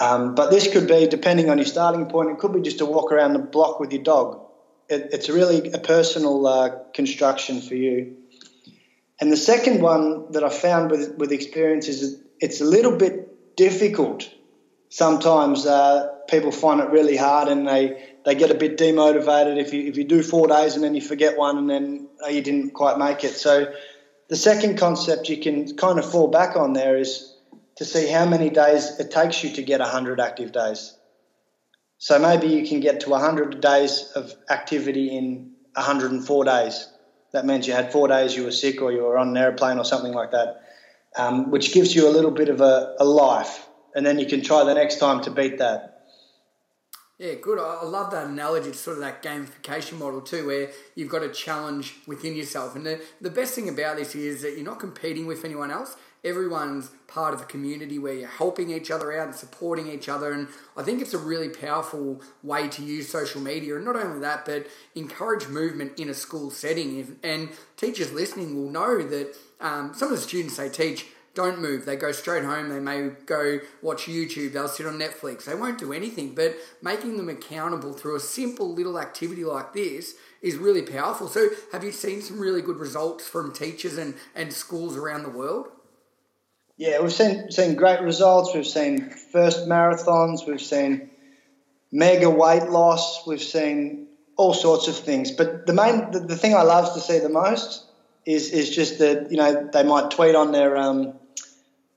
Um, 0.00 0.34
but 0.34 0.50
this 0.50 0.72
could 0.72 0.86
be, 0.86 1.08
depending 1.08 1.50
on 1.50 1.58
your 1.58 1.66
starting 1.66 2.06
point, 2.06 2.30
it 2.30 2.38
could 2.38 2.52
be 2.52 2.60
just 2.60 2.78
to 2.78 2.86
walk 2.86 3.10
around 3.10 3.32
the 3.32 3.40
block 3.40 3.80
with 3.80 3.92
your 3.92 4.02
dog. 4.02 4.40
It, 4.88 5.08
it's 5.12 5.28
really 5.28 5.72
a 5.72 5.78
personal 5.78 6.46
uh, 6.46 6.70
construction 6.94 7.60
for 7.60 7.74
you. 7.74 8.16
And 9.20 9.32
the 9.32 9.36
second 9.36 9.82
one 9.82 10.32
that 10.32 10.44
I 10.44 10.48
found 10.48 10.90
with, 10.90 11.16
with 11.16 11.32
experience 11.32 11.88
is 11.88 12.20
it's 12.40 12.60
a 12.60 12.64
little 12.64 12.96
bit 12.96 13.56
difficult. 13.56 14.28
Sometimes 14.90 15.66
uh, 15.66 16.14
people 16.28 16.52
find 16.52 16.80
it 16.80 16.90
really 16.90 17.16
hard 17.16 17.48
and 17.48 17.66
they, 17.66 18.14
they 18.24 18.34
get 18.34 18.50
a 18.50 18.54
bit 18.54 18.78
demotivated 18.78 19.58
if 19.58 19.72
you, 19.74 19.88
if 19.88 19.96
you 19.96 20.04
do 20.04 20.22
four 20.22 20.46
days 20.46 20.76
and 20.76 20.84
then 20.84 20.94
you 20.94 21.00
forget 21.00 21.36
one 21.36 21.58
and 21.58 21.68
then 21.68 22.08
uh, 22.24 22.28
you 22.28 22.42
didn't 22.42 22.70
quite 22.70 22.96
make 22.98 23.24
it. 23.24 23.32
So 23.32 23.72
the 24.28 24.36
second 24.36 24.78
concept 24.78 25.28
you 25.28 25.38
can 25.38 25.76
kind 25.76 25.98
of 25.98 26.10
fall 26.10 26.28
back 26.28 26.56
on 26.56 26.72
there 26.72 26.96
is 26.96 27.34
to 27.76 27.84
see 27.84 28.08
how 28.08 28.24
many 28.24 28.50
days 28.50 28.98
it 28.98 29.10
takes 29.10 29.42
you 29.42 29.50
to 29.54 29.62
get 29.62 29.80
100 29.80 30.20
active 30.20 30.52
days. 30.52 30.94
So 31.98 32.18
maybe 32.18 32.46
you 32.46 32.66
can 32.66 32.80
get 32.80 33.00
to 33.00 33.10
100 33.10 33.60
days 33.60 34.12
of 34.14 34.32
activity 34.48 35.16
in 35.16 35.52
104 35.74 36.44
days. 36.44 36.88
That 37.32 37.44
means 37.44 37.66
you 37.66 37.74
had 37.74 37.92
four 37.92 38.08
days 38.08 38.34
you 38.34 38.44
were 38.44 38.52
sick 38.52 38.80
or 38.80 38.92
you 38.92 39.02
were 39.02 39.18
on 39.18 39.28
an 39.28 39.36
airplane 39.36 39.78
or 39.78 39.84
something 39.84 40.12
like 40.12 40.30
that, 40.30 40.62
um, 41.16 41.50
which 41.50 41.74
gives 41.74 41.94
you 41.94 42.08
a 42.08 42.10
little 42.10 42.30
bit 42.30 42.48
of 42.48 42.60
a, 42.60 42.94
a 42.98 43.04
life. 43.04 43.66
And 43.94 44.06
then 44.06 44.18
you 44.18 44.26
can 44.26 44.42
try 44.42 44.64
the 44.64 44.74
next 44.74 44.98
time 44.98 45.22
to 45.22 45.30
beat 45.30 45.58
that. 45.58 45.98
Yeah, 47.18 47.34
good. 47.34 47.58
I 47.58 47.84
love 47.84 48.12
that 48.12 48.28
analogy. 48.28 48.68
It's 48.68 48.78
sort 48.78 48.98
of 48.98 49.02
that 49.02 49.24
gamification 49.24 49.98
model 49.98 50.20
too, 50.20 50.46
where 50.46 50.70
you've 50.94 51.08
got 51.08 51.24
a 51.24 51.28
challenge 51.28 51.94
within 52.06 52.36
yourself. 52.36 52.76
And 52.76 52.86
the, 52.86 53.02
the 53.20 53.30
best 53.30 53.54
thing 53.54 53.68
about 53.68 53.96
this 53.96 54.14
is 54.14 54.42
that 54.42 54.54
you're 54.54 54.64
not 54.64 54.78
competing 54.78 55.26
with 55.26 55.44
anyone 55.44 55.72
else 55.72 55.96
everyone's 56.24 56.90
part 57.06 57.34
of 57.34 57.40
a 57.40 57.44
community 57.44 57.98
where 57.98 58.14
you're 58.14 58.28
helping 58.28 58.70
each 58.70 58.90
other 58.90 59.18
out 59.18 59.28
and 59.28 59.34
supporting 59.34 59.88
each 59.88 60.08
other. 60.08 60.32
And 60.32 60.48
I 60.76 60.82
think 60.82 61.00
it's 61.00 61.14
a 61.14 61.18
really 61.18 61.48
powerful 61.48 62.20
way 62.42 62.68
to 62.68 62.82
use 62.82 63.08
social 63.08 63.40
media. 63.40 63.76
And 63.76 63.84
not 63.84 63.96
only 63.96 64.20
that, 64.20 64.44
but 64.44 64.66
encourage 64.94 65.48
movement 65.48 65.98
in 65.98 66.08
a 66.08 66.14
school 66.14 66.50
setting. 66.50 67.16
And 67.22 67.50
teachers 67.76 68.12
listening 68.12 68.56
will 68.56 68.70
know 68.70 69.02
that 69.02 69.36
um, 69.60 69.92
some 69.94 70.12
of 70.12 70.16
the 70.16 70.22
students 70.22 70.56
they 70.56 70.68
teach 70.68 71.06
don't 71.38 71.60
move. 71.60 71.84
They 71.84 71.94
go 71.94 72.10
straight 72.10 72.44
home. 72.44 72.68
They 72.68 72.80
may 72.80 73.10
go 73.26 73.60
watch 73.80 74.06
YouTube. 74.06 74.52
They'll 74.52 74.66
sit 74.66 74.86
on 74.86 74.98
Netflix. 74.98 75.44
They 75.44 75.54
won't 75.54 75.78
do 75.78 75.92
anything. 75.92 76.34
But 76.34 76.56
making 76.82 77.16
them 77.16 77.28
accountable 77.28 77.92
through 77.92 78.16
a 78.16 78.20
simple 78.20 78.74
little 78.74 78.98
activity 78.98 79.44
like 79.44 79.72
this 79.72 80.14
is 80.42 80.56
really 80.56 80.82
powerful. 80.82 81.28
So, 81.28 81.48
have 81.70 81.84
you 81.84 81.92
seen 81.92 82.22
some 82.22 82.40
really 82.40 82.60
good 82.60 82.78
results 82.78 83.28
from 83.28 83.52
teachers 83.52 83.98
and, 83.98 84.14
and 84.34 84.52
schools 84.52 84.96
around 84.96 85.22
the 85.22 85.30
world? 85.30 85.68
Yeah, 86.78 87.00
we've 87.00 87.12
seen 87.12 87.50
seen 87.50 87.74
great 87.74 88.02
results. 88.02 88.54
We've 88.54 88.66
seen 88.66 89.10
first 89.10 89.66
marathons. 89.66 90.46
We've 90.46 90.60
seen 90.60 91.10
mega 91.90 92.30
weight 92.30 92.68
loss. 92.70 93.26
We've 93.26 93.42
seen 93.42 94.06
all 94.36 94.54
sorts 94.54 94.86
of 94.86 94.96
things. 94.96 95.32
But 95.32 95.66
the 95.66 95.72
main, 95.72 96.12
the, 96.12 96.20
the 96.20 96.36
thing 96.36 96.54
I 96.54 96.62
love 96.62 96.94
to 96.94 97.00
see 97.00 97.18
the 97.18 97.28
most 97.28 97.84
is 98.24 98.52
is 98.52 98.70
just 98.70 99.00
that 99.00 99.32
you 99.32 99.36
know 99.36 99.68
they 99.72 99.82
might 99.82 100.12
tweet 100.12 100.36
on 100.36 100.52
their 100.52 100.76
um, 100.76 101.14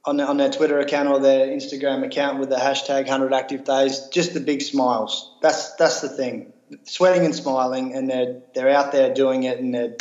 on 0.03 0.17
their, 0.17 0.25
on 0.25 0.38
their 0.38 0.50
Twitter 0.50 0.79
account 0.79 1.09
or 1.09 1.19
their 1.19 1.45
Instagram 1.45 2.03
account 2.03 2.39
with 2.39 2.50
the 2.50 2.55
hashtag 2.55 3.01
100 3.01 3.33
active 3.33 3.63
days. 3.63 4.07
Just 4.11 4.33
the 4.33 4.39
big 4.39 4.63
smiles. 4.63 5.31
That's 5.43 5.75
that's 5.75 6.01
the 6.01 6.09
thing. 6.09 6.53
Sweating 6.85 7.24
and 7.24 7.35
smiling, 7.35 7.94
and 7.94 8.09
they're 8.09 8.41
they're 8.55 8.70
out 8.70 8.91
there 8.91 9.13
doing 9.13 9.44
it, 9.44 9.59
and 9.59 9.75
they're 9.75 9.96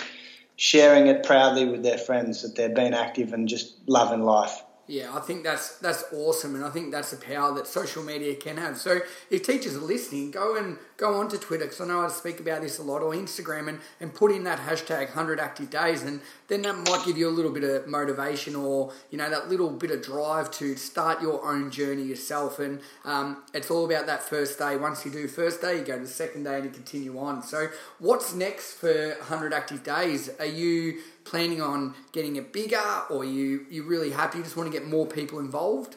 sharing 0.56 1.08
it 1.08 1.22
proudly 1.22 1.66
with 1.66 1.82
their 1.82 1.98
friends 1.98 2.40
that 2.42 2.56
they've 2.56 2.74
been 2.74 2.94
active 2.94 3.34
and 3.34 3.46
just 3.46 3.74
loving 3.86 4.22
life. 4.22 4.62
Yeah, 4.90 5.14
I 5.14 5.20
think 5.20 5.44
that's 5.44 5.76
that's 5.78 6.02
awesome, 6.12 6.56
and 6.56 6.64
I 6.64 6.70
think 6.70 6.90
that's 6.90 7.12
the 7.12 7.16
power 7.16 7.54
that 7.54 7.68
social 7.68 8.02
media 8.02 8.34
can 8.34 8.56
have. 8.56 8.76
So, 8.76 8.98
if 9.30 9.44
teachers 9.44 9.76
are 9.76 9.80
listening, 9.80 10.32
go 10.32 10.56
and 10.56 10.78
go 10.96 11.14
onto 11.14 11.38
Twitter 11.38 11.66
because 11.66 11.80
I 11.80 11.86
know 11.86 12.00
I 12.00 12.08
speak 12.08 12.40
about 12.40 12.62
this 12.62 12.80
a 12.80 12.82
lot, 12.82 13.00
or 13.00 13.12
Instagram, 13.12 13.68
and, 13.68 13.78
and 14.00 14.12
put 14.12 14.32
in 14.32 14.42
that 14.44 14.58
hashtag 14.58 15.10
hundred 15.10 15.38
active 15.38 15.70
days, 15.70 16.02
and 16.02 16.20
then 16.48 16.62
that 16.62 16.74
might 16.76 17.04
give 17.06 17.16
you 17.16 17.28
a 17.28 17.30
little 17.30 17.52
bit 17.52 17.62
of 17.62 17.86
motivation, 17.86 18.56
or 18.56 18.92
you 19.12 19.18
know 19.18 19.30
that 19.30 19.48
little 19.48 19.70
bit 19.70 19.92
of 19.92 20.02
drive 20.02 20.50
to 20.52 20.74
start 20.74 21.22
your 21.22 21.46
own 21.46 21.70
journey 21.70 22.02
yourself. 22.02 22.58
And 22.58 22.80
um, 23.04 23.44
it's 23.54 23.70
all 23.70 23.84
about 23.84 24.06
that 24.06 24.24
first 24.24 24.58
day. 24.58 24.76
Once 24.76 25.04
you 25.04 25.12
do 25.12 25.28
first 25.28 25.60
day, 25.60 25.78
you 25.78 25.84
go 25.84 25.98
to 25.98 26.02
the 26.02 26.08
second 26.08 26.42
day, 26.42 26.56
and 26.56 26.64
you 26.64 26.70
continue 26.72 27.16
on. 27.16 27.44
So, 27.44 27.68
what's 28.00 28.34
next 28.34 28.72
for 28.72 29.16
hundred 29.22 29.52
active 29.52 29.84
days? 29.84 30.30
Are 30.40 30.44
you 30.46 30.98
planning 31.24 31.62
on 31.62 31.94
getting 32.12 32.36
it 32.36 32.52
bigger, 32.52 33.02
or 33.10 33.24
you 33.24 33.66
you 33.70 33.84
really 33.84 34.10
happy? 34.10 34.38
You 34.38 34.44
just 34.44 34.56
want 34.56 34.72
to 34.72 34.78
get 34.78 34.88
more 34.88 35.06
people 35.06 35.38
involved. 35.38 35.96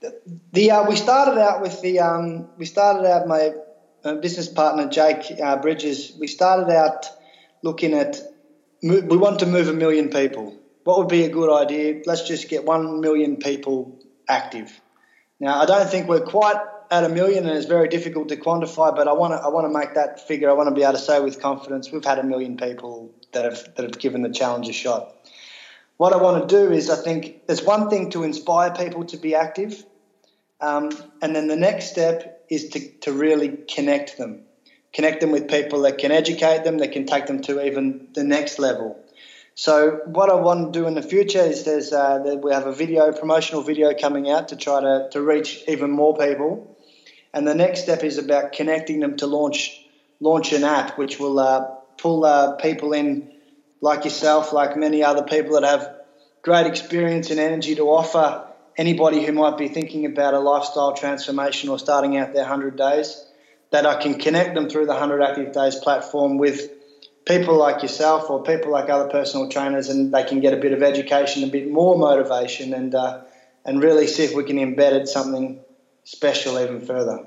The, 0.00 0.20
the 0.52 0.70
uh, 0.70 0.88
we 0.88 0.96
started 0.96 1.40
out 1.40 1.62
with 1.62 1.80
the 1.80 2.00
um, 2.00 2.48
we 2.56 2.66
started 2.66 3.08
out 3.08 3.26
my 3.26 3.52
uh, 4.04 4.16
business 4.16 4.48
partner 4.48 4.88
Jake 4.88 5.40
uh, 5.40 5.56
Bridges. 5.56 6.12
We 6.18 6.26
started 6.26 6.72
out 6.72 7.06
looking 7.62 7.94
at 7.94 8.20
we 8.82 9.16
want 9.16 9.38
to 9.40 9.46
move 9.46 9.68
a 9.68 9.72
million 9.72 10.10
people. 10.10 10.58
What 10.84 10.98
would 10.98 11.08
be 11.08 11.24
a 11.24 11.28
good 11.28 11.52
idea? 11.54 12.02
Let's 12.04 12.26
just 12.26 12.48
get 12.48 12.64
one 12.64 13.00
million 13.00 13.36
people 13.36 14.00
active. 14.28 14.80
Now 15.38 15.60
I 15.60 15.66
don't 15.66 15.88
think 15.88 16.08
we're 16.08 16.20
quite 16.20 16.56
at 16.90 17.04
a 17.04 17.08
million, 17.08 17.46
and 17.46 17.56
it's 17.56 17.66
very 17.66 17.88
difficult 17.88 18.28
to 18.28 18.36
quantify. 18.36 18.94
But 18.94 19.08
I 19.08 19.12
want 19.12 19.32
to 19.32 19.38
I 19.38 19.48
want 19.48 19.72
to 19.72 19.78
make 19.78 19.94
that 19.94 20.26
figure. 20.26 20.50
I 20.50 20.52
want 20.52 20.68
to 20.68 20.74
be 20.74 20.82
able 20.82 20.92
to 20.94 20.98
say 20.98 21.20
with 21.20 21.40
confidence 21.40 21.90
we've 21.90 22.04
had 22.04 22.18
a 22.18 22.24
million 22.24 22.56
people 22.56 23.14
that 23.32 23.44
have 23.44 23.74
that 23.74 23.82
have 23.82 23.98
given 23.98 24.22
the 24.22 24.30
challenge 24.30 24.68
a 24.68 24.72
shot. 24.72 25.16
What 25.96 26.12
I 26.12 26.16
want 26.16 26.48
to 26.48 26.56
do 26.56 26.72
is, 26.72 26.90
I 26.90 26.96
think 26.96 27.46
there's 27.46 27.62
one 27.62 27.88
thing 27.88 28.10
to 28.10 28.24
inspire 28.24 28.72
people 28.72 29.04
to 29.04 29.16
be 29.16 29.34
active, 29.34 29.84
um, 30.60 30.90
and 31.20 31.36
then 31.36 31.46
the 31.46 31.56
next 31.56 31.90
step 31.90 32.44
is 32.48 32.70
to, 32.70 32.88
to 33.00 33.12
really 33.12 33.58
connect 33.72 34.18
them, 34.18 34.42
connect 34.92 35.20
them 35.20 35.30
with 35.30 35.48
people 35.48 35.82
that 35.82 35.98
can 35.98 36.10
educate 36.10 36.64
them, 36.64 36.78
that 36.78 36.92
can 36.92 37.06
take 37.06 37.26
them 37.26 37.40
to 37.42 37.64
even 37.64 38.08
the 38.14 38.24
next 38.24 38.58
level. 38.58 38.98
So 39.54 40.00
what 40.06 40.30
I 40.30 40.34
want 40.34 40.72
to 40.72 40.80
do 40.80 40.86
in 40.86 40.94
the 40.94 41.02
future 41.02 41.42
is 41.42 41.64
there's 41.64 41.92
uh, 41.92 42.38
we 42.42 42.52
have 42.52 42.66
a 42.66 42.72
video 42.72 43.12
promotional 43.12 43.62
video 43.62 43.92
coming 43.94 44.30
out 44.30 44.48
to 44.48 44.56
try 44.56 44.80
to, 44.80 45.08
to 45.12 45.20
reach 45.20 45.62
even 45.68 45.90
more 45.90 46.16
people, 46.16 46.76
and 47.34 47.46
the 47.46 47.54
next 47.54 47.82
step 47.82 48.02
is 48.02 48.18
about 48.18 48.52
connecting 48.52 49.00
them 49.00 49.18
to 49.18 49.26
launch 49.26 49.78
launch 50.20 50.52
an 50.52 50.64
app 50.64 50.96
which 50.96 51.20
will 51.20 51.38
uh, 51.38 51.68
pull 52.02 52.24
uh, 52.24 52.56
people 52.56 52.92
in 52.92 53.32
like 53.80 54.04
yourself, 54.04 54.52
like 54.52 54.76
many 54.76 55.02
other 55.02 55.22
people 55.22 55.60
that 55.60 55.64
have 55.64 55.94
great 56.42 56.66
experience 56.66 57.30
and 57.30 57.38
energy 57.38 57.76
to 57.76 57.84
offer 57.84 58.48
anybody 58.76 59.24
who 59.24 59.32
might 59.32 59.56
be 59.56 59.68
thinking 59.68 60.04
about 60.06 60.34
a 60.34 60.40
lifestyle 60.40 60.94
transformation 60.94 61.68
or 61.68 61.78
starting 61.78 62.16
out 62.16 62.32
their 62.32 62.42
100 62.42 62.76
days, 62.76 63.24
that 63.70 63.86
I 63.86 64.00
can 64.02 64.18
connect 64.18 64.54
them 64.54 64.68
through 64.68 64.86
the 64.86 64.92
100 64.92 65.22
Active 65.22 65.52
Days 65.52 65.76
platform 65.76 66.38
with 66.38 66.70
people 67.24 67.56
like 67.56 67.82
yourself 67.82 68.28
or 68.28 68.42
people 68.42 68.72
like 68.72 68.90
other 68.90 69.08
personal 69.08 69.48
trainers, 69.48 69.88
and 69.88 70.12
they 70.12 70.24
can 70.24 70.40
get 70.40 70.52
a 70.52 70.56
bit 70.56 70.72
of 70.72 70.82
education, 70.82 71.44
a 71.44 71.46
bit 71.46 71.70
more 71.70 71.96
motivation, 71.96 72.74
and 72.74 72.94
uh, 72.94 73.22
and 73.64 73.82
really 73.82 74.08
see 74.08 74.24
if 74.24 74.34
we 74.34 74.44
can 74.44 74.56
embed 74.56 74.92
it 74.92 75.08
something 75.08 75.60
special 76.04 76.58
even 76.58 76.80
further. 76.80 77.26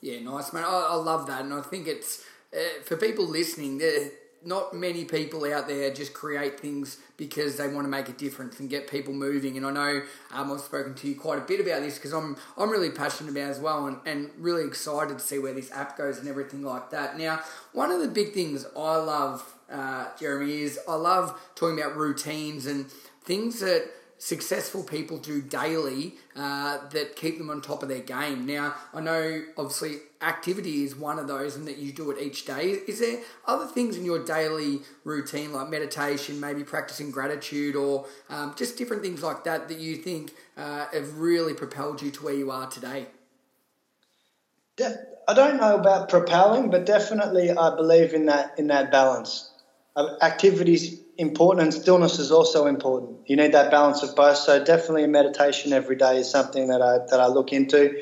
Yeah, 0.00 0.20
nice, 0.20 0.52
man. 0.52 0.64
I, 0.64 0.88
I 0.90 0.94
love 0.94 1.26
that, 1.28 1.44
and 1.44 1.54
I 1.54 1.62
think 1.62 1.86
it's 1.86 2.22
uh, 2.54 2.82
for 2.84 2.96
people 2.96 3.26
listening. 3.26 3.78
There 3.78 4.10
not 4.44 4.74
many 4.74 5.04
people 5.04 5.44
out 5.52 5.66
there 5.66 5.92
just 5.92 6.14
create 6.14 6.60
things 6.60 6.98
because 7.16 7.56
they 7.56 7.66
want 7.68 7.84
to 7.84 7.88
make 7.88 8.08
a 8.08 8.12
difference 8.12 8.60
and 8.60 8.70
get 8.70 8.88
people 8.88 9.12
moving. 9.12 9.56
And 9.56 9.66
I 9.66 9.70
know 9.72 10.02
um, 10.32 10.52
I've 10.52 10.60
spoken 10.60 10.94
to 10.94 11.08
you 11.08 11.16
quite 11.16 11.38
a 11.38 11.42
bit 11.42 11.60
about 11.60 11.82
this 11.82 11.96
because 11.96 12.12
I'm 12.12 12.36
I'm 12.56 12.70
really 12.70 12.90
passionate 12.90 13.30
about 13.30 13.50
as 13.50 13.58
well, 13.58 13.86
and, 13.86 13.98
and 14.06 14.30
really 14.38 14.64
excited 14.64 15.18
to 15.18 15.24
see 15.24 15.38
where 15.38 15.54
this 15.54 15.70
app 15.72 15.96
goes 15.96 16.18
and 16.18 16.28
everything 16.28 16.62
like 16.62 16.90
that. 16.90 17.18
Now, 17.18 17.40
one 17.72 17.90
of 17.90 18.00
the 18.00 18.08
big 18.08 18.32
things 18.32 18.64
I 18.76 18.96
love, 18.96 19.54
uh, 19.70 20.06
Jeremy, 20.18 20.62
is 20.62 20.78
I 20.88 20.94
love 20.94 21.38
talking 21.54 21.78
about 21.80 21.96
routines 21.96 22.66
and 22.66 22.90
things 23.24 23.60
that 23.60 23.90
successful 24.18 24.82
people 24.82 25.16
do 25.18 25.40
daily 25.40 26.14
uh, 26.34 26.88
that 26.88 27.14
keep 27.14 27.38
them 27.38 27.50
on 27.50 27.60
top 27.60 27.82
of 27.82 27.88
their 27.88 28.00
game. 28.00 28.46
Now, 28.46 28.74
I 28.92 29.00
know 29.00 29.42
obviously 29.56 29.98
activity 30.22 30.84
is 30.84 30.96
one 30.96 31.18
of 31.18 31.28
those 31.28 31.56
and 31.56 31.66
that 31.66 31.78
you 31.78 31.92
do 31.92 32.10
it 32.10 32.20
each 32.20 32.44
day. 32.44 32.78
Is 32.86 33.00
there 33.00 33.20
other 33.46 33.66
things 33.66 33.96
in 33.96 34.04
your 34.04 34.24
daily 34.24 34.80
routine 35.04 35.52
like 35.52 35.68
meditation, 35.68 36.40
maybe 36.40 36.64
practicing 36.64 37.10
gratitude, 37.10 37.76
or 37.76 38.06
um, 38.28 38.54
just 38.56 38.76
different 38.76 39.02
things 39.02 39.22
like 39.22 39.44
that 39.44 39.68
that 39.68 39.78
you 39.78 39.96
think 39.96 40.32
uh, 40.56 40.86
have 40.92 41.18
really 41.18 41.54
propelled 41.54 42.02
you 42.02 42.10
to 42.10 42.24
where 42.24 42.34
you 42.34 42.50
are 42.50 42.68
today? 42.68 43.06
I 45.28 45.34
don't 45.34 45.58
know 45.58 45.74
about 45.76 46.08
propelling, 46.08 46.70
but 46.70 46.86
definitely 46.86 47.50
I 47.50 47.76
believe 47.76 48.14
in 48.14 48.26
that 48.26 48.58
in 48.58 48.68
that 48.68 48.90
balance. 48.90 49.50
Uh, 49.94 50.16
activities 50.22 51.00
important 51.18 51.64
and 51.64 51.74
stillness 51.74 52.18
is 52.18 52.30
also 52.30 52.66
important. 52.66 53.18
You 53.26 53.36
need 53.36 53.52
that 53.52 53.70
balance 53.70 54.02
of 54.02 54.14
both. 54.14 54.36
So 54.36 54.64
definitely 54.64 55.06
meditation 55.08 55.72
every 55.72 55.96
day 55.96 56.18
is 56.18 56.30
something 56.30 56.68
that 56.68 56.80
I 56.80 56.98
that 57.10 57.20
I 57.20 57.26
look 57.26 57.52
into, 57.52 58.00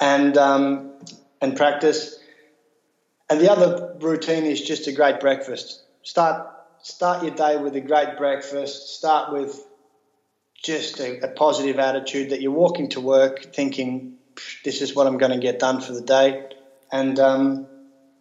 and 0.00 0.36
um, 0.36 0.92
and 1.40 1.56
practice. 1.56 2.18
And 3.30 3.40
the 3.40 3.50
other 3.50 3.94
routine 4.00 4.44
is 4.44 4.60
just 4.60 4.86
a 4.86 4.92
great 4.92 5.20
breakfast. 5.20 5.82
Start 6.02 6.46
start 6.80 7.22
your 7.22 7.34
day 7.34 7.56
with 7.56 7.76
a 7.76 7.80
great 7.80 8.16
breakfast. 8.16 8.96
Start 8.96 9.32
with 9.32 9.58
just 10.62 10.98
a, 11.00 11.24
a 11.24 11.28
positive 11.28 11.78
attitude 11.78 12.30
that 12.30 12.40
you're 12.40 12.52
walking 12.52 12.88
to 12.90 13.00
work 13.00 13.54
thinking, 13.54 14.14
this 14.64 14.80
is 14.80 14.94
what 14.94 15.06
I'm 15.06 15.18
going 15.18 15.32
to 15.32 15.38
get 15.38 15.58
done 15.58 15.80
for 15.80 15.92
the 15.92 16.02
day. 16.02 16.42
And 16.90 17.18
um, 17.18 17.68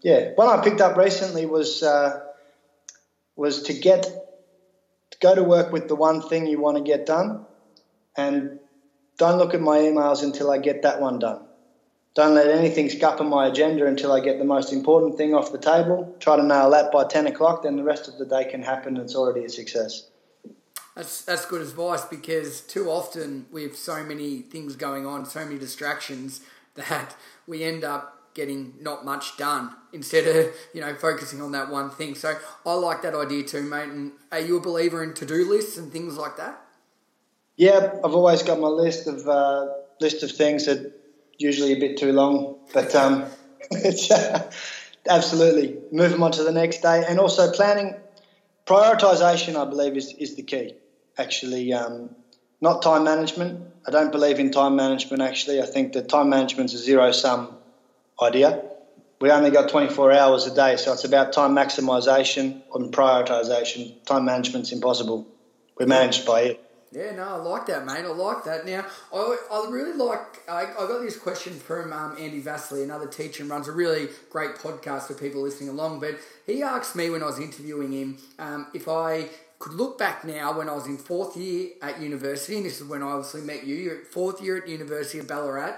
yeah, 0.03 0.31
one 0.35 0.47
I 0.47 0.63
picked 0.63 0.81
up 0.81 0.97
recently 0.97 1.45
was 1.45 1.81
uh, 1.81 2.19
was 3.35 3.63
to 3.63 3.73
get 3.73 4.03
to 4.03 5.17
go 5.21 5.35
to 5.35 5.43
work 5.43 5.71
with 5.71 5.87
the 5.87 5.95
one 5.95 6.27
thing 6.27 6.47
you 6.47 6.59
want 6.59 6.77
to 6.77 6.83
get 6.83 7.05
done, 7.05 7.45
and 8.15 8.59
don't 9.17 9.37
look 9.37 9.53
at 9.53 9.61
my 9.61 9.79
emails 9.79 10.23
until 10.23 10.51
I 10.51 10.57
get 10.57 10.83
that 10.83 10.99
one 10.99 11.19
done. 11.19 11.46
Don't 12.17 12.33
let 12.33 12.47
anything 12.47 12.89
scupper 12.89 13.23
my 13.23 13.45
agenda 13.45 13.85
until 13.85 14.11
I 14.11 14.21
get 14.21 14.39
the 14.39 14.43
most 14.43 14.73
important 14.73 15.17
thing 15.17 15.35
off 15.35 15.51
the 15.51 15.59
table. 15.59 16.15
Try 16.19 16.35
to 16.35 16.41
nail 16.41 16.71
that 16.71 16.91
by 16.91 17.05
10 17.05 17.27
o'clock, 17.27 17.61
then 17.61 17.75
the 17.75 17.83
rest 17.83 18.07
of 18.07 18.17
the 18.17 18.25
day 18.25 18.49
can 18.49 18.63
happen 18.63 18.97
and 18.97 19.05
it's 19.05 19.13
already 19.13 19.45
a 19.45 19.49
success. 19.49 20.09
That's, 20.95 21.21
that's 21.21 21.45
good 21.45 21.61
advice 21.61 22.05
because 22.05 22.61
too 22.61 22.89
often 22.89 23.45
with 23.51 23.77
so 23.77 24.03
many 24.03 24.39
things 24.39 24.75
going 24.75 25.05
on, 25.05 25.27
so 25.27 25.45
many 25.45 25.59
distractions, 25.59 26.41
that 26.73 27.15
we 27.45 27.63
end 27.63 27.83
up 27.83 28.33
getting 28.33 28.73
not 28.81 29.05
much 29.05 29.37
done 29.37 29.75
instead 29.93 30.25
of 30.25 30.55
you 30.73 30.81
know 30.81 30.95
focusing 30.95 31.39
on 31.39 31.51
that 31.51 31.69
one 31.69 31.91
thing. 31.91 32.15
So 32.15 32.35
I 32.65 32.73
like 32.73 33.03
that 33.03 33.13
idea 33.13 33.43
too, 33.43 33.61
mate. 33.61 33.89
And 33.89 34.13
are 34.31 34.39
you 34.39 34.57
a 34.57 34.59
believer 34.59 35.03
in 35.03 35.13
to 35.13 35.25
do 35.27 35.47
lists 35.47 35.77
and 35.77 35.91
things 35.91 36.17
like 36.17 36.35
that? 36.37 36.59
Yeah, 37.57 37.93
I've 38.03 38.15
always 38.15 38.41
got 38.41 38.59
my 38.59 38.69
list 38.69 39.05
of 39.05 39.27
uh, 39.27 39.67
list 40.01 40.23
of 40.23 40.31
things 40.31 40.65
that 40.65 40.96
usually 41.37 41.73
a 41.73 41.79
bit 41.79 41.97
too 41.97 42.11
long, 42.11 42.57
but 42.73 42.93
um, 42.95 43.25
it's 43.71 44.09
uh, 44.11 44.51
absolutely 45.09 45.77
them 45.91 46.23
on 46.23 46.31
to 46.33 46.43
the 46.43 46.51
next 46.51 46.81
day, 46.81 47.03
and 47.07 47.19
also 47.19 47.51
planning 47.51 47.95
prioritization. 48.65 49.55
I 49.55 49.69
believe 49.69 49.97
is 49.97 50.13
is 50.13 50.35
the 50.35 50.43
key. 50.43 50.73
Actually, 51.17 51.73
um, 51.73 52.09
not 52.61 52.81
time 52.81 53.03
management. 53.03 53.61
I 53.87 53.91
don't 53.91 54.11
believe 54.11 54.39
in 54.39 54.51
time 54.51 54.75
management. 54.75 55.21
Actually, 55.21 55.61
I 55.61 55.65
think 55.65 55.93
that 55.93 56.09
time 56.09 56.29
management 56.29 56.73
is 56.73 56.81
a 56.81 56.83
zero 56.83 57.11
sum 57.11 57.55
idea. 58.21 58.63
We 59.19 59.31
only 59.31 59.49
got 59.49 59.69
24 59.69 60.11
hours 60.11 60.45
a 60.45 60.53
day, 60.53 60.77
so 60.77 60.93
it's 60.93 61.03
about 61.03 61.33
time 61.33 61.55
maximisation 61.55 62.61
and 62.73 62.93
prioritisation. 62.93 64.03
Time 64.05 64.25
management's 64.25 64.71
impossible. 64.71 65.27
We're 65.79 65.87
managed 65.87 66.25
by 66.25 66.41
it. 66.41 66.66
Yeah, 66.91 67.11
no, 67.15 67.23
I 67.23 67.35
like 67.35 67.65
that, 67.65 67.85
mate. 67.85 68.05
I 68.05 68.07
like 68.07 68.45
that. 68.45 68.65
Now, 68.65 68.85
I, 69.13 69.37
I 69.51 69.67
really 69.69 69.93
like. 69.93 70.49
I, 70.49 70.61
I 70.61 70.87
got 70.87 71.01
this 71.01 71.17
question 71.17 71.53
from 71.53 71.91
um, 71.91 72.15
Andy 72.17 72.39
Vasily, 72.39 72.83
another 72.83 73.07
teacher, 73.07 73.43
and 73.43 73.49
runs 73.49 73.67
a 73.67 73.73
really 73.73 74.07
great 74.31 74.55
podcast 74.55 75.07
for 75.07 75.13
people 75.13 75.41
listening 75.41 75.69
along. 75.69 75.99
But 75.99 76.15
he 76.45 76.63
asked 76.63 76.95
me 76.95 77.09
when 77.09 77.21
I 77.21 77.25
was 77.25 77.39
interviewing 77.39 77.91
him 77.91 78.17
um, 78.39 78.67
if 78.73 78.87
I 78.87 79.27
could 79.59 79.73
look 79.73 79.97
back 79.97 80.23
now 80.23 80.57
when 80.57 80.69
I 80.69 80.75
was 80.75 80.85
in 80.85 80.97
fourth 80.97 81.35
year 81.35 81.71
at 81.81 81.99
university, 81.99 82.55
and 82.57 82.65
this 82.65 82.79
is 82.79 82.87
when 82.87 83.03
I 83.03 83.07
obviously 83.07 83.41
met 83.41 83.65
you. 83.65 83.75
You're 83.75 83.97
at 83.97 84.07
fourth 84.07 84.41
year 84.41 84.57
at 84.57 84.67
University 84.67 85.19
of 85.19 85.27
Ballarat 85.27 85.75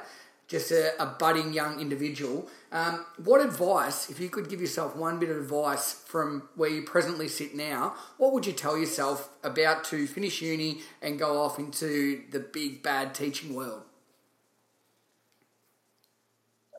just 0.49 0.71
a, 0.71 1.01
a 1.01 1.05
budding 1.05 1.53
young 1.53 1.79
individual. 1.79 2.49
Um, 2.71 3.05
what 3.23 3.39
advice, 3.39 4.09
if 4.09 4.19
you 4.19 4.29
could 4.29 4.49
give 4.49 4.59
yourself 4.59 4.95
one 4.95 5.19
bit 5.19 5.29
of 5.29 5.37
advice 5.37 5.93
from 5.93 6.49
where 6.55 6.69
you 6.69 6.81
presently 6.81 7.27
sit 7.27 7.55
now, 7.55 7.95
what 8.17 8.33
would 8.33 8.45
you 8.45 8.53
tell 8.53 8.77
yourself 8.77 9.29
about 9.43 9.83
to 9.85 10.07
finish 10.07 10.41
uni 10.41 10.81
and 11.01 11.19
go 11.19 11.39
off 11.41 11.59
into 11.59 12.23
the 12.31 12.39
big 12.39 12.81
bad 12.81 13.13
teaching 13.13 13.53
world? 13.53 13.83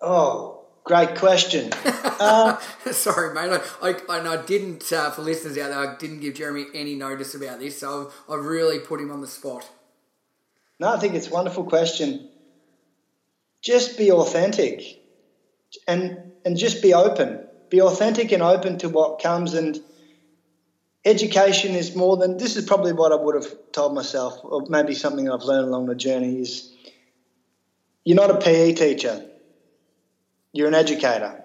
Oh, 0.02 0.64
great 0.83 1.14
question. 1.16 1.72
Uh, 1.85 2.59
Sorry, 2.90 3.33
mate. 3.35 3.61
I, 3.80 3.94
I, 4.09 4.18
and 4.18 4.28
I 4.28 4.44
didn't, 4.44 4.92
uh, 4.92 5.11
for 5.11 5.22
listeners 5.22 5.56
out 5.59 5.68
there, 5.68 5.78
I 5.78 5.96
didn't 5.96 6.20
give 6.20 6.35
Jeremy 6.35 6.66
any 6.74 6.96
notice 6.96 7.37
about 7.37 7.61
this, 7.61 7.78
so 7.78 8.11
I've 8.28 8.44
really 8.44 8.80
put 8.80 9.00
him 9.00 9.12
on 9.12 9.20
the 9.20 9.28
spot. 9.28 9.68
No, 10.80 10.88
I 10.88 10.98
think 10.98 11.14
it's 11.14 11.28
a 11.28 11.33
wonderful 11.33 11.64
question 11.64 12.30
just 13.62 13.96
be 13.96 14.11
authentic 14.11 15.01
and 15.87 16.33
and 16.44 16.57
just 16.57 16.83
be 16.83 16.94
open. 16.94 17.46
Be 17.68 17.81
authentic 17.81 18.33
and 18.33 18.42
open 18.42 18.79
to 18.79 18.88
what 18.88 19.20
comes 19.20 19.55
and 19.55 19.79
education 21.05 21.75
is 21.75 21.94
more 21.94 22.16
than 22.16 22.37
this 22.37 22.57
is 22.57 22.64
probably 22.66 22.92
what 22.92 23.11
i 23.11 23.14
would 23.14 23.35
have 23.35 23.51
told 23.73 23.94
myself 23.94 24.38
or 24.42 24.62
maybe 24.68 24.92
something 24.94 25.31
i've 25.31 25.44
learned 25.44 25.66
along 25.66 25.87
the 25.87 25.94
journey 25.94 26.42
is 26.42 26.70
you're 28.05 28.16
not 28.16 28.31
a 28.31 28.38
pe 28.38 28.73
teacher. 28.73 29.27
You're 30.53 30.68
an 30.68 30.75
educator. 30.75 31.44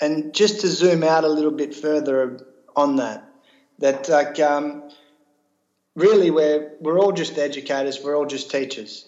And 0.00 0.34
just 0.34 0.60
to 0.60 0.68
zoom 0.68 1.04
out 1.04 1.24
a 1.24 1.28
little 1.28 1.50
bit 1.50 1.74
further 1.74 2.40
on 2.74 2.96
that 2.96 3.22
that 3.78 4.08
like 4.08 4.40
um, 4.40 4.90
really 5.94 6.30
we're 6.30 6.72
we're 6.80 6.98
all 6.98 7.12
just 7.12 7.38
educators. 7.38 8.02
We're 8.02 8.16
all 8.16 8.26
just 8.26 8.50
teachers. 8.50 9.06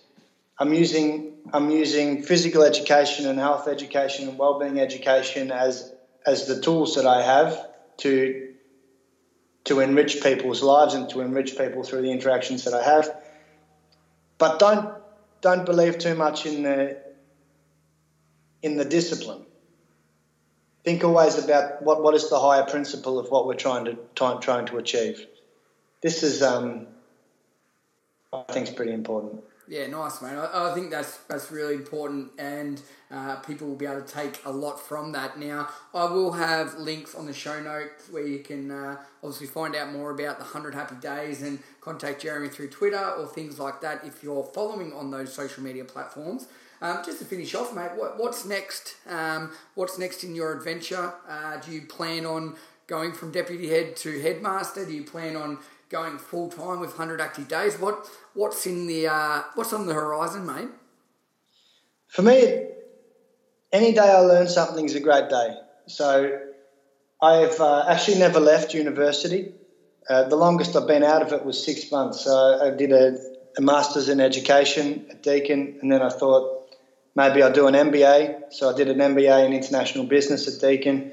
I'm 0.58 0.72
using 0.72 1.37
I'm 1.52 1.70
using 1.70 2.22
physical 2.22 2.62
education 2.62 3.26
and 3.26 3.38
health 3.38 3.68
education 3.68 4.28
and 4.28 4.38
wellbeing 4.38 4.80
education 4.80 5.50
as 5.50 5.92
as 6.26 6.46
the 6.46 6.60
tools 6.60 6.94
that 6.96 7.06
I 7.06 7.22
have 7.22 7.68
to 7.98 8.54
to 9.64 9.80
enrich 9.80 10.22
people's 10.22 10.62
lives 10.62 10.94
and 10.94 11.08
to 11.10 11.20
enrich 11.20 11.56
people 11.56 11.84
through 11.84 12.02
the 12.02 12.10
interactions 12.10 12.64
that 12.64 12.74
I 12.74 12.82
have. 12.82 13.10
But 14.38 14.58
don't 14.58 14.94
don't 15.40 15.64
believe 15.64 15.98
too 15.98 16.14
much 16.14 16.46
in 16.46 16.62
the 16.62 16.98
in 18.62 18.76
the 18.76 18.84
discipline. 18.84 19.44
Think 20.84 21.04
always 21.04 21.42
about 21.42 21.82
what, 21.82 22.02
what 22.02 22.14
is 22.14 22.30
the 22.30 22.38
higher 22.40 22.64
principle 22.64 23.18
of 23.18 23.30
what 23.30 23.46
we're 23.46 23.54
trying 23.54 23.84
to 23.86 23.98
trying, 24.14 24.40
trying 24.40 24.66
to 24.66 24.78
achieve. 24.78 25.26
This 26.02 26.22
is 26.22 26.42
um, 26.42 26.86
I 28.32 28.42
think 28.52 28.68
is 28.68 28.74
pretty 28.74 28.92
important. 28.92 29.42
Yeah, 29.68 29.86
nice, 29.86 30.22
mate. 30.22 30.30
I, 30.30 30.70
I 30.70 30.74
think 30.74 30.90
that's 30.90 31.18
that's 31.28 31.52
really 31.52 31.74
important, 31.74 32.30
and 32.38 32.80
uh, 33.10 33.36
people 33.36 33.68
will 33.68 33.76
be 33.76 33.84
able 33.84 34.00
to 34.00 34.12
take 34.12 34.40
a 34.46 34.50
lot 34.50 34.80
from 34.80 35.12
that. 35.12 35.38
Now, 35.38 35.68
I 35.92 36.04
will 36.04 36.32
have 36.32 36.78
links 36.78 37.14
on 37.14 37.26
the 37.26 37.34
show 37.34 37.60
notes 37.60 38.08
where 38.10 38.26
you 38.26 38.38
can 38.38 38.70
uh, 38.70 38.96
obviously 39.22 39.46
find 39.46 39.76
out 39.76 39.92
more 39.92 40.10
about 40.10 40.38
the 40.38 40.44
100 40.44 40.74
Happy 40.74 40.96
Days 40.96 41.42
and 41.42 41.58
contact 41.82 42.22
Jeremy 42.22 42.48
through 42.48 42.70
Twitter 42.70 43.10
or 43.18 43.26
things 43.26 43.58
like 43.58 43.82
that 43.82 44.06
if 44.06 44.22
you're 44.22 44.42
following 44.42 44.94
on 44.94 45.10
those 45.10 45.34
social 45.34 45.62
media 45.62 45.84
platforms. 45.84 46.48
Um, 46.80 47.02
just 47.04 47.18
to 47.18 47.24
finish 47.26 47.54
off, 47.54 47.74
mate, 47.74 47.90
what, 47.94 48.18
what's 48.18 48.46
next? 48.46 48.96
Um, 49.06 49.52
what's 49.74 49.98
next 49.98 50.24
in 50.24 50.34
your 50.34 50.56
adventure? 50.56 51.12
Uh, 51.28 51.58
do 51.58 51.72
you 51.72 51.82
plan 51.82 52.24
on 52.24 52.54
going 52.86 53.12
from 53.12 53.32
deputy 53.32 53.68
head 53.68 53.96
to 53.96 54.18
headmaster? 54.20 54.86
Do 54.86 54.92
you 54.92 55.02
plan 55.04 55.36
on 55.36 55.58
going 55.90 56.18
full 56.18 56.48
time 56.48 56.80
with 56.80 56.90
100 56.90 57.20
active 57.20 57.48
days? 57.48 57.78
What 57.78 58.08
what's 58.34 58.66
in 58.66 58.86
the 58.86 59.08
uh, 59.08 59.42
what's 59.54 59.72
on 59.72 59.86
the 59.86 59.94
horizon, 59.94 60.46
mate? 60.46 60.68
For 62.08 62.22
me, 62.22 62.66
any 63.72 63.92
day 63.92 64.00
I 64.00 64.20
learn 64.20 64.48
something 64.48 64.84
is 64.84 64.94
a 64.94 65.00
great 65.00 65.28
day. 65.28 65.56
So 65.86 66.40
I've 67.20 67.60
uh, 67.60 67.86
actually 67.88 68.18
never 68.18 68.40
left 68.40 68.74
university. 68.74 69.52
Uh, 70.08 70.28
the 70.28 70.36
longest 70.36 70.74
I've 70.76 70.86
been 70.86 71.02
out 71.02 71.22
of 71.22 71.32
it 71.32 71.44
was 71.44 71.62
six 71.62 71.90
months. 71.90 72.24
So 72.24 72.60
I 72.62 72.70
did 72.70 72.92
a, 72.92 73.18
a 73.58 73.60
master's 73.60 74.08
in 74.08 74.20
education 74.20 75.06
at 75.10 75.22
Deakin, 75.22 75.78
and 75.82 75.92
then 75.92 76.00
I 76.00 76.08
thought 76.08 76.76
maybe 77.14 77.42
I'll 77.42 77.52
do 77.52 77.66
an 77.66 77.74
MBA. 77.74 78.52
So 78.52 78.70
I 78.70 78.76
did 78.76 78.88
an 78.88 78.98
MBA 78.98 79.46
in 79.46 79.52
international 79.52 80.04
business 80.04 80.48
at 80.48 80.60
Deakin 80.60 81.12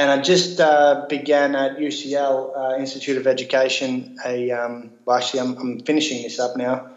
and 0.00 0.10
I 0.10 0.22
just 0.22 0.58
uh, 0.60 1.04
began 1.10 1.54
at 1.54 1.76
UCL 1.76 2.56
uh, 2.56 2.78
Institute 2.78 3.18
of 3.18 3.26
Education. 3.26 4.16
A 4.24 4.50
um, 4.50 4.92
well, 5.04 5.18
actually, 5.18 5.40
I'm, 5.40 5.58
I'm, 5.58 5.80
finishing 5.80 6.22
this 6.22 6.40
up 6.40 6.56
now. 6.56 6.88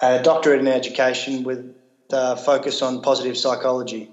A 0.00 0.22
doctorate 0.22 0.60
in 0.60 0.68
education 0.68 1.42
with 1.42 1.74
uh, 2.12 2.36
focus 2.36 2.80
on 2.80 3.02
positive 3.02 3.36
psychology. 3.36 4.08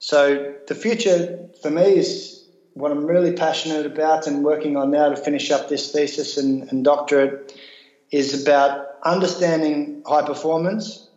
So 0.00 0.54
the 0.68 0.74
future 0.74 1.48
for 1.62 1.70
me 1.70 1.96
is 1.96 2.44
what 2.74 2.90
I'm 2.90 3.06
really 3.06 3.32
passionate 3.32 3.86
about 3.86 4.26
and 4.26 4.44
working 4.44 4.76
on 4.76 4.90
now 4.90 5.08
to 5.08 5.16
finish 5.16 5.50
up 5.50 5.70
this 5.70 5.92
thesis 5.92 6.36
and, 6.36 6.70
and 6.70 6.84
doctorate 6.84 7.58
is 8.10 8.42
about 8.42 8.86
understanding 9.02 10.02
high 10.06 10.26
performance. 10.26 11.08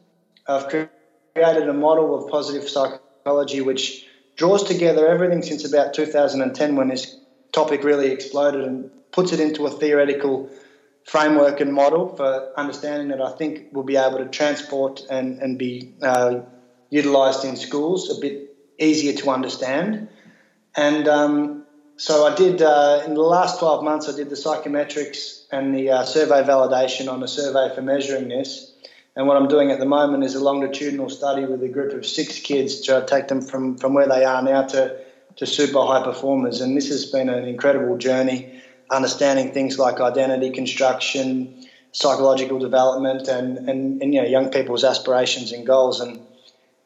I've 0.48 0.70
created 0.70 1.68
a 1.68 1.74
model 1.74 2.16
of 2.18 2.32
positive 2.32 2.70
psychology 2.70 3.60
which 3.60 4.05
draws 4.36 4.64
together 4.64 5.08
everything 5.08 5.42
since 5.42 5.66
about 5.66 5.94
2010 5.94 6.76
when 6.76 6.90
this 6.90 7.18
topic 7.52 7.84
really 7.84 8.12
exploded 8.12 8.64
and 8.64 8.90
puts 9.12 9.32
it 9.32 9.40
into 9.40 9.66
a 9.66 9.72
theoretical 9.72 10.50
framework 11.06 11.62
and 11.62 11.72
model 11.72 12.16
for 12.16 12.52
understanding 12.58 13.10
that 13.10 13.22
I 13.22 13.32
think 13.38 13.68
we'll 13.72 13.84
be 13.84 13.96
able 13.96 14.18
to 14.18 14.26
transport 14.26 15.02
and, 15.10 15.40
and 15.40 15.58
be 15.58 15.94
uh, 16.02 16.42
utilised 16.90 17.46
in 17.46 17.56
schools 17.56 18.16
a 18.16 18.20
bit 18.20 18.56
easier 18.78 19.14
to 19.14 19.30
understand. 19.30 20.10
And 20.76 21.08
um, 21.08 21.66
so 21.98 22.26
I 22.26 22.36
did 22.36 22.62
uh, 22.62 23.04
in 23.06 23.14
the 23.14 23.22
last 23.22 23.60
12 23.60 23.84
months. 23.84 24.10
I 24.10 24.16
did 24.16 24.30
the 24.30 24.36
psychometrics 24.36 25.46
and 25.52 25.74
the 25.74 25.92
uh, 25.92 26.04
survey 26.04 26.44
validation 26.44 27.12
on 27.12 27.24
a 27.24 27.28
survey 27.28 27.74
for 27.74 27.82
measuring 27.82 28.28
this. 28.28 28.75
And 29.16 29.28
what 29.28 29.38
I'm 29.38 29.48
doing 29.48 29.72
at 29.72 29.80
the 29.80 29.86
moment 29.86 30.24
is 30.24 30.36
a 30.36 30.44
longitudinal 30.44 31.10
study 31.10 31.46
with 31.46 31.64
a 31.64 31.70
group 31.70 31.94
of 31.94 32.06
six 32.06 32.40
kids 32.40 32.82
to 32.82 33.06
take 33.08 33.28
them 33.28 33.42
from, 33.42 33.78
from 33.78 33.94
where 33.94 34.08
they 34.08 34.26
are 34.26 34.42
now 34.42 34.64
to, 34.64 34.98
to 35.38 35.46
super 35.46 35.86
high 35.86 36.04
performers. 36.04 36.60
And 36.60 36.76
this 36.76 36.90
has 36.90 37.06
been 37.06 37.30
an 37.30 37.46
incredible 37.46 37.98
journey, 37.98 38.52
understanding 38.90 39.54
things 39.54 39.80
like 39.80 40.02
identity 40.02 40.50
construction, 40.50 41.56
psychological 41.94 42.60
development, 42.60 43.30
and, 43.30 43.70
and, 43.70 44.02
and 44.02 44.14
you 44.14 44.22
know, 44.22 44.28
young 44.28 44.50
people's 44.50 44.84
aspirations 44.84 45.54
and 45.54 45.66
goals. 45.66 46.02
And 46.02 46.20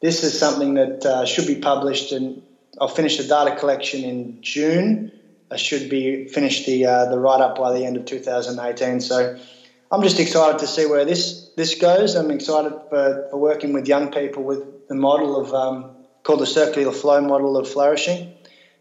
this 0.01 0.23
is 0.23 0.37
something 0.37 0.75
that 0.75 1.05
uh, 1.05 1.25
should 1.25 1.47
be 1.47 1.55
published 1.55 2.11
and 2.11 2.43
I'll 2.79 2.87
finish 2.87 3.17
the 3.17 3.23
data 3.23 3.55
collection 3.55 4.03
in 4.03 4.41
June. 4.41 5.11
I 5.51 5.57
should 5.57 5.89
be 5.89 6.27
finished 6.27 6.65
the 6.65 6.85
uh, 6.85 7.05
the 7.05 7.19
write 7.19 7.41
up 7.41 7.57
by 7.57 7.73
the 7.73 7.85
end 7.85 7.97
of 7.97 8.05
2018. 8.05 9.01
So 9.01 9.37
I'm 9.91 10.03
just 10.03 10.19
excited 10.19 10.59
to 10.59 10.67
see 10.67 10.85
where 10.85 11.03
this 11.03 11.49
this 11.57 11.73
goes. 11.75 12.15
I'm 12.15 12.29
excited 12.29 12.73
for, 12.89 13.27
for 13.31 13.37
working 13.37 13.73
with 13.73 13.87
young 13.87 14.11
people 14.11 14.43
with 14.43 14.87
the 14.87 14.93
model 14.93 15.39
of 15.39 15.53
um, 15.53 15.95
called 16.21 16.41
the 16.41 16.45
circular 16.45 16.91
flow 16.91 17.21
model 17.21 17.57
of 17.57 17.67
flourishing, 17.67 18.33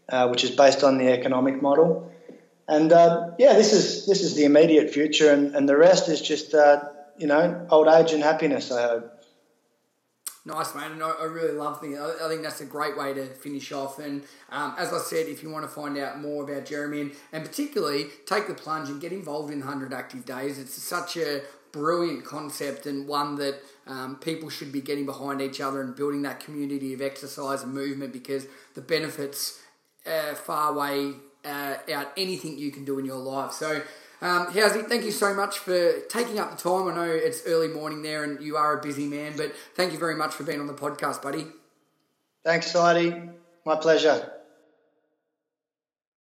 uh, 0.09 0.27
which 0.27 0.43
is 0.43 0.51
based 0.51 0.83
on 0.83 0.99
the 0.99 1.11
economic 1.11 1.63
model. 1.63 2.11
And 2.67 2.93
uh, 2.93 3.31
yeah, 3.39 3.53
this 3.53 3.73
is 3.73 4.05
this 4.05 4.21
is 4.21 4.35
the 4.35 4.45
immediate 4.45 4.93
future, 4.93 5.31
and, 5.31 5.55
and 5.55 5.67
the 5.67 5.75
rest 5.75 6.09
is 6.09 6.21
just 6.21 6.53
uh, 6.53 6.83
you 7.17 7.25
know 7.25 7.65
old 7.71 7.87
age 7.87 8.11
and 8.13 8.21
happiness. 8.21 8.71
I 8.71 8.81
hope. 8.83 9.18
Nice, 10.45 10.73
man. 10.73 10.93
And 10.93 11.03
I, 11.03 11.11
I 11.11 11.25
really 11.25 11.53
love 11.53 11.81
the. 11.81 11.97
I, 11.97 12.25
I 12.25 12.29
think 12.29 12.43
that's 12.43 12.61
a 12.61 12.65
great 12.65 12.97
way 12.97 13.13
to 13.13 13.25
finish 13.25 13.71
off. 13.71 13.99
And 13.99 14.23
um, 14.49 14.73
as 14.77 14.93
I 14.93 14.99
said, 14.99 15.27
if 15.27 15.43
you 15.43 15.49
want 15.49 15.65
to 15.65 15.69
find 15.69 15.97
out 15.97 16.21
more 16.21 16.43
about 16.43 16.65
Jeremy 16.65 17.01
and, 17.01 17.11
and 17.31 17.45
particularly 17.45 18.07
take 18.25 18.47
the 18.47 18.53
plunge 18.53 18.89
and 18.89 19.01
get 19.01 19.11
involved 19.11 19.51
in 19.51 19.59
100 19.59 19.93
active 19.93 20.25
days, 20.25 20.57
it's 20.57 20.81
such 20.81 21.17
a 21.17 21.41
brilliant 21.71 22.25
concept 22.25 22.85
and 22.85 23.07
one 23.07 23.35
that 23.35 23.61
um, 23.85 24.15
people 24.15 24.49
should 24.49 24.71
be 24.71 24.81
getting 24.81 25.05
behind 25.05 25.41
each 25.41 25.61
other 25.61 25.81
and 25.81 25.95
building 25.95 26.21
that 26.23 26.39
community 26.39 26.93
of 26.93 27.01
exercise 27.01 27.63
and 27.63 27.73
movement 27.73 28.13
because 28.13 28.47
the 28.75 28.81
benefits 28.81 29.59
uh, 30.05 30.33
far 30.33 30.73
way 30.73 31.13
uh, 31.45 31.75
out 31.93 32.07
anything 32.17 32.57
you 32.57 32.71
can 32.71 32.85
do 32.85 32.97
in 32.99 33.05
your 33.05 33.17
life. 33.17 33.51
So 33.51 33.81
um, 34.21 34.47
Housey, 34.47 34.87
thank 34.87 35.03
you 35.03 35.11
so 35.11 35.33
much 35.33 35.59
for 35.59 35.99
taking 36.09 36.39
up 36.39 36.51
the 36.51 36.57
time. 36.57 36.87
I 36.87 36.95
know 36.95 37.11
it's 37.11 37.45
early 37.45 37.67
morning 37.69 38.01
there 38.01 38.23
and 38.23 38.41
you 38.41 38.57
are 38.57 38.77
a 38.77 38.81
busy 38.81 39.07
man, 39.07 39.33
but 39.37 39.53
thank 39.75 39.93
you 39.93 39.99
very 39.99 40.15
much 40.15 40.33
for 40.33 40.43
being 40.43 40.59
on 40.59 40.67
the 40.67 40.73
podcast, 40.73 41.21
buddy. 41.21 41.47
Thanks, 42.43 42.71
Heidi. 42.73 43.29
My 43.65 43.75
pleasure. 43.75 44.38